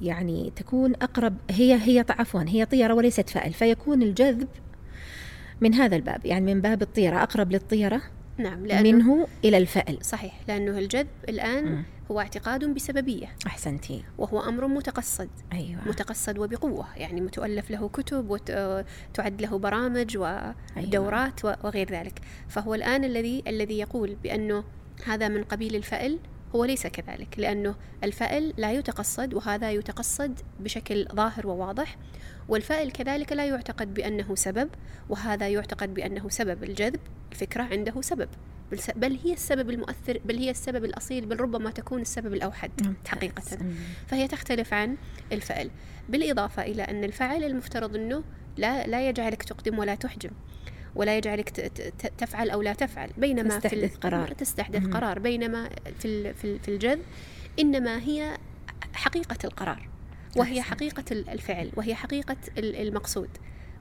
يعني 0.00 0.52
تكون 0.56 0.94
أقرب 0.94 1.36
هي 1.50 1.74
هي 1.74 2.04
عفوا 2.08 2.42
هي 2.46 2.64
طيرة 2.64 2.94
وليست 2.94 3.30
فاعل 3.30 3.52
فيكون 3.52 4.02
الجذب 4.02 4.48
من 5.60 5.74
هذا 5.74 5.96
الباب 5.96 6.26
يعني 6.26 6.54
من 6.54 6.60
باب 6.60 6.82
الطيرة 6.82 7.22
أقرب 7.22 7.52
للطيرة؟ 7.52 8.02
نعم 8.38 8.66
لأنه 8.66 8.92
منه 8.92 9.28
إلى 9.44 9.58
الفعل 9.58 9.98
صحيح 10.02 10.40
لأنه 10.48 10.78
الجذب 10.78 11.06
الآن 11.28 11.64
م. 11.64 11.84
هو 12.10 12.20
اعتقاد 12.20 12.64
بسببية 12.64 13.26
أحسنتي 13.46 14.04
وهو 14.18 14.40
أمر 14.40 14.66
متقصد 14.66 15.28
أيوة. 15.52 15.88
متقصد 15.88 16.38
وبقوة 16.38 16.86
يعني 16.96 17.20
متؤلف 17.20 17.70
له 17.70 17.88
كتب 17.88 18.30
وتعد 18.30 19.42
له 19.42 19.58
برامج 19.58 20.16
ودورات 20.16 21.44
أيوة. 21.44 21.58
وغير 21.64 21.90
ذلك 21.90 22.20
فهو 22.48 22.74
الآن 22.74 23.04
الذي 23.04 23.42
الذي 23.46 23.78
يقول 23.78 24.16
بأنه 24.22 24.64
هذا 25.04 25.28
من 25.28 25.44
قبيل 25.44 25.76
الفأل 25.76 26.18
هو 26.56 26.64
ليس 26.64 26.86
كذلك 26.86 27.38
لأنه 27.38 27.74
الفأل 28.04 28.52
لا 28.56 28.72
يتقصد 28.72 29.34
وهذا 29.34 29.70
يتقصد 29.70 30.40
بشكل 30.60 31.08
ظاهر 31.14 31.46
وواضح 31.46 31.96
والفائل 32.48 32.90
كذلك 32.90 33.32
لا 33.32 33.46
يعتقد 33.46 33.94
بأنه 33.94 34.34
سبب 34.34 34.68
وهذا 35.08 35.48
يعتقد 35.48 35.94
بأنه 35.94 36.28
سبب 36.28 36.64
الجذب 36.64 37.00
الفكرة 37.32 37.62
عنده 37.62 38.00
سبب 38.00 38.28
بل 38.96 39.18
هي 39.24 39.32
السبب 39.32 39.70
المؤثر 39.70 40.20
بل 40.24 40.36
هي 40.38 40.50
السبب 40.50 40.84
الأصيل 40.84 41.26
بل 41.26 41.40
ربما 41.40 41.70
تكون 41.70 42.00
السبب 42.00 42.34
الأوحد 42.34 42.70
حقيقة. 43.08 43.42
فهي 44.06 44.28
تختلف 44.28 44.74
عن 44.74 44.96
الفعل 45.32 45.70
بالإضافة 46.08 46.62
إلى 46.62 46.82
أن 46.82 47.04
الفعل 47.04 47.44
المفترض 47.44 47.96
أنه 47.96 48.24
لا, 48.56 48.86
لا 48.86 49.08
يجعلك 49.08 49.42
تقدم 49.42 49.78
ولا 49.78 49.94
تحجم. 49.94 50.30
ولا 50.96 51.16
يجعلك 51.16 51.50
تفعل 52.18 52.50
أو 52.50 52.62
لا 52.62 52.72
تفعل. 52.72 53.10
بينما 53.18 53.58
تستحدث 53.58 53.92
في 53.92 53.98
قرار. 53.98 54.32
تستحدث. 54.32 54.86
قرار. 54.86 55.18
بينما 55.18 55.70
في 55.98 56.34
في 56.34 56.68
الجذب 56.68 57.02
إنما 57.60 57.98
هي 57.98 58.36
حقيقة 58.94 59.38
القرار 59.44 59.88
وهي 60.36 60.62
حقيقة 60.62 61.04
الفعل 61.12 61.70
وهي 61.76 61.94
حقيقة 61.94 62.36
المقصود. 62.58 63.28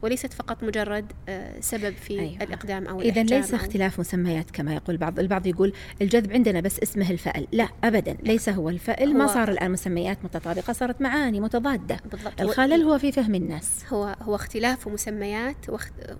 وليست 0.01 0.33
فقط 0.33 0.63
مجرد 0.63 1.11
آه، 1.29 1.59
سبب 1.59 1.93
في 1.95 2.19
أيوة. 2.19 2.43
الإقدام 2.43 2.87
أو 2.87 3.01
إذا 3.01 3.23
ليس 3.23 3.53
اختلاف 3.53 3.99
مسميات 3.99 4.51
كما 4.51 4.73
يقول 4.75 4.97
بعض 4.97 5.19
البعض 5.19 5.47
يقول 5.47 5.73
الجذب 6.01 6.33
عندنا 6.33 6.61
بس 6.61 6.79
اسمه 6.79 7.11
الفأل. 7.11 7.47
لا 7.51 7.67
أبدا 7.83 8.17
ليس 8.23 8.49
هو 8.49 8.69
الفأل. 8.69 9.07
هو 9.07 9.17
ما 9.17 9.27
صار 9.27 9.49
الآن 9.49 9.71
مسميات 9.71 10.17
متطابقة 10.23 10.73
صارت 10.73 11.01
معاني 11.01 11.39
متضادة. 11.39 11.97
بالضبط. 12.11 12.41
الخلل 12.41 12.81
هو 12.81 12.97
في 12.97 13.11
فهم 13.11 13.35
الناس. 13.35 13.85
هو 13.89 14.15
هو 14.21 14.35
اختلاف 14.35 14.87
مسميات 14.87 15.65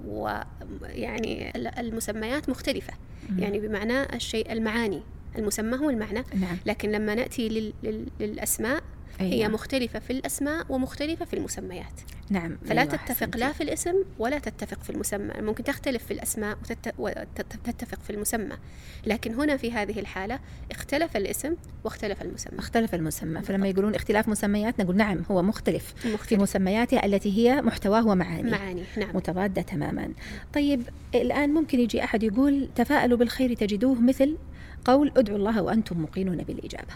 ويعني 0.07 1.51
المسميات 1.79 2.49
مختلفة. 2.49 2.93
مم. 3.29 3.39
يعني 3.39 3.59
بمعنى 3.59 4.15
الشيء 4.15 4.51
المعاني. 4.51 5.01
المسمى 5.38 5.77
هو 5.77 5.89
المعنى. 5.89 6.23
نعم. 6.33 6.57
لكن 6.65 6.91
لما 6.91 7.15
نأتي 7.15 7.49
لل 7.49 8.05
للأسماء 8.19 8.83
أيوة. 9.21 9.34
هي 9.34 9.49
مختلفة 9.49 9.99
في 9.99 10.13
الأسماء 10.13 10.65
ومختلفة 10.69 11.25
في 11.25 11.34
المسميات. 11.34 12.01
نعم 12.30 12.58
فلا 12.65 12.82
أيوة 12.82 12.95
تتفق 12.95 13.38
لا 13.38 13.51
في 13.51 13.63
الاسم 13.63 13.93
ولا 14.19 14.39
تتفق 14.39 14.84
في 14.84 14.89
المسمى. 14.89 15.34
ممكن 15.39 15.63
تختلف 15.63 16.06
في 16.06 16.12
الأسماء 16.12 16.58
وتتفق 16.97 17.99
في 18.04 18.10
المسمى. 18.10 18.58
لكن 19.06 19.34
هنا 19.34 19.58
في 19.58 19.71
هذه 19.71 19.99
الحالة 19.99 20.39
اختلف 20.71 21.17
الاسم 21.17 21.56
واختلف 21.84 22.21
المسمى. 22.21 22.60
اختلف 22.60 22.95
المسمى. 22.95 23.41
فلما 23.41 23.67
يقولون 23.67 23.95
اختلاف 23.95 24.28
مسميات 24.28 24.82
نقول 24.82 24.95
نعم 24.95 25.23
هو 25.32 25.41
مختلف, 25.41 25.93
مختلف. 26.06 26.23
في 26.23 26.38
مسمياته 26.38 27.06
التي 27.06 27.38
هي 27.38 27.62
محتواه 27.62 28.08
ومعاني 28.08 28.51
معاني 28.51 28.84
نعم. 28.97 29.15
متضادة 29.15 29.62
تماما. 29.62 30.10
طيب 30.54 30.84
الآن 31.15 31.49
ممكن 31.49 31.80
يجي 31.80 32.04
أحد 32.04 32.23
يقول 32.23 32.69
تفاءلوا 32.75 33.17
بالخير 33.17 33.54
تجدوه 33.54 34.01
مثل 34.01 34.38
قول 34.86 35.12
ادعوا 35.17 35.38
الله 35.38 35.62
وأنتم 35.62 35.99
موقنون 35.99 36.38
بالإجابة. 36.38 36.93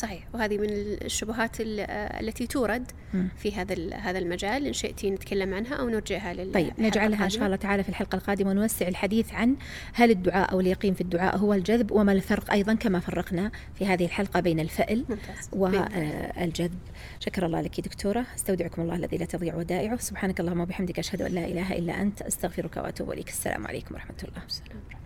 صحيح. 0.00 0.28
وهذه 0.34 0.58
من 0.58 0.68
الشبهات 1.04 1.56
التي 1.60 2.46
تورد 2.46 2.90
في 3.36 3.54
هذا 3.54 3.94
هذا 3.94 4.18
المجال. 4.18 4.66
إن 4.66 4.72
شئتي 4.72 5.10
نتكلم 5.10 5.54
عنها 5.54 5.74
أو 5.74 5.88
نرجعها 5.88 6.34
لل 6.34 6.52
طيب 6.52 6.72
نجعلها 6.78 7.24
إن 7.24 7.30
شاء 7.30 7.46
الله 7.46 7.56
تعالى 7.56 7.82
في 7.82 7.88
الحلقة 7.88 8.16
القادمة 8.16 8.50
ونوسع 8.50 8.88
الحديث 8.88 9.32
عن 9.32 9.56
هل 9.94 10.10
الدعاء 10.10 10.52
أو 10.52 10.60
اليقين 10.60 10.94
في 10.94 11.00
الدعاء 11.00 11.36
هو 11.36 11.54
الجذب 11.54 11.92
وما 11.92 12.12
الفرق 12.12 12.52
أيضا 12.52 12.74
كما 12.74 13.00
فرقنا 13.00 13.50
في 13.74 13.86
هذه 13.86 14.04
الحلقة 14.04 14.40
بين 14.40 14.60
الفأل 14.60 15.04
والجذب 15.52 16.78
شكر 17.20 17.46
الله 17.46 17.60
لك 17.60 17.80
دكتورة. 17.80 18.26
أستودعكم 18.36 18.82
الله 18.82 18.94
الذي 18.94 19.16
لا 19.16 19.24
تضيع 19.24 19.54
ودائعه. 19.54 19.96
سبحانك 19.96 20.40
اللهم 20.40 20.60
وبحمدك 20.60 20.98
أشهد 20.98 21.22
أن 21.22 21.32
لا 21.32 21.44
إله 21.44 21.72
إلا 21.72 22.02
أنت. 22.02 22.22
أستغفرك 22.22 22.76
وأتوب 22.76 23.12
إليك. 23.12 23.28
السلام 23.28 23.66
عليكم 23.66 23.94
ورحمة 23.94 24.16
الله. 24.22 24.42
السلام 24.46 24.99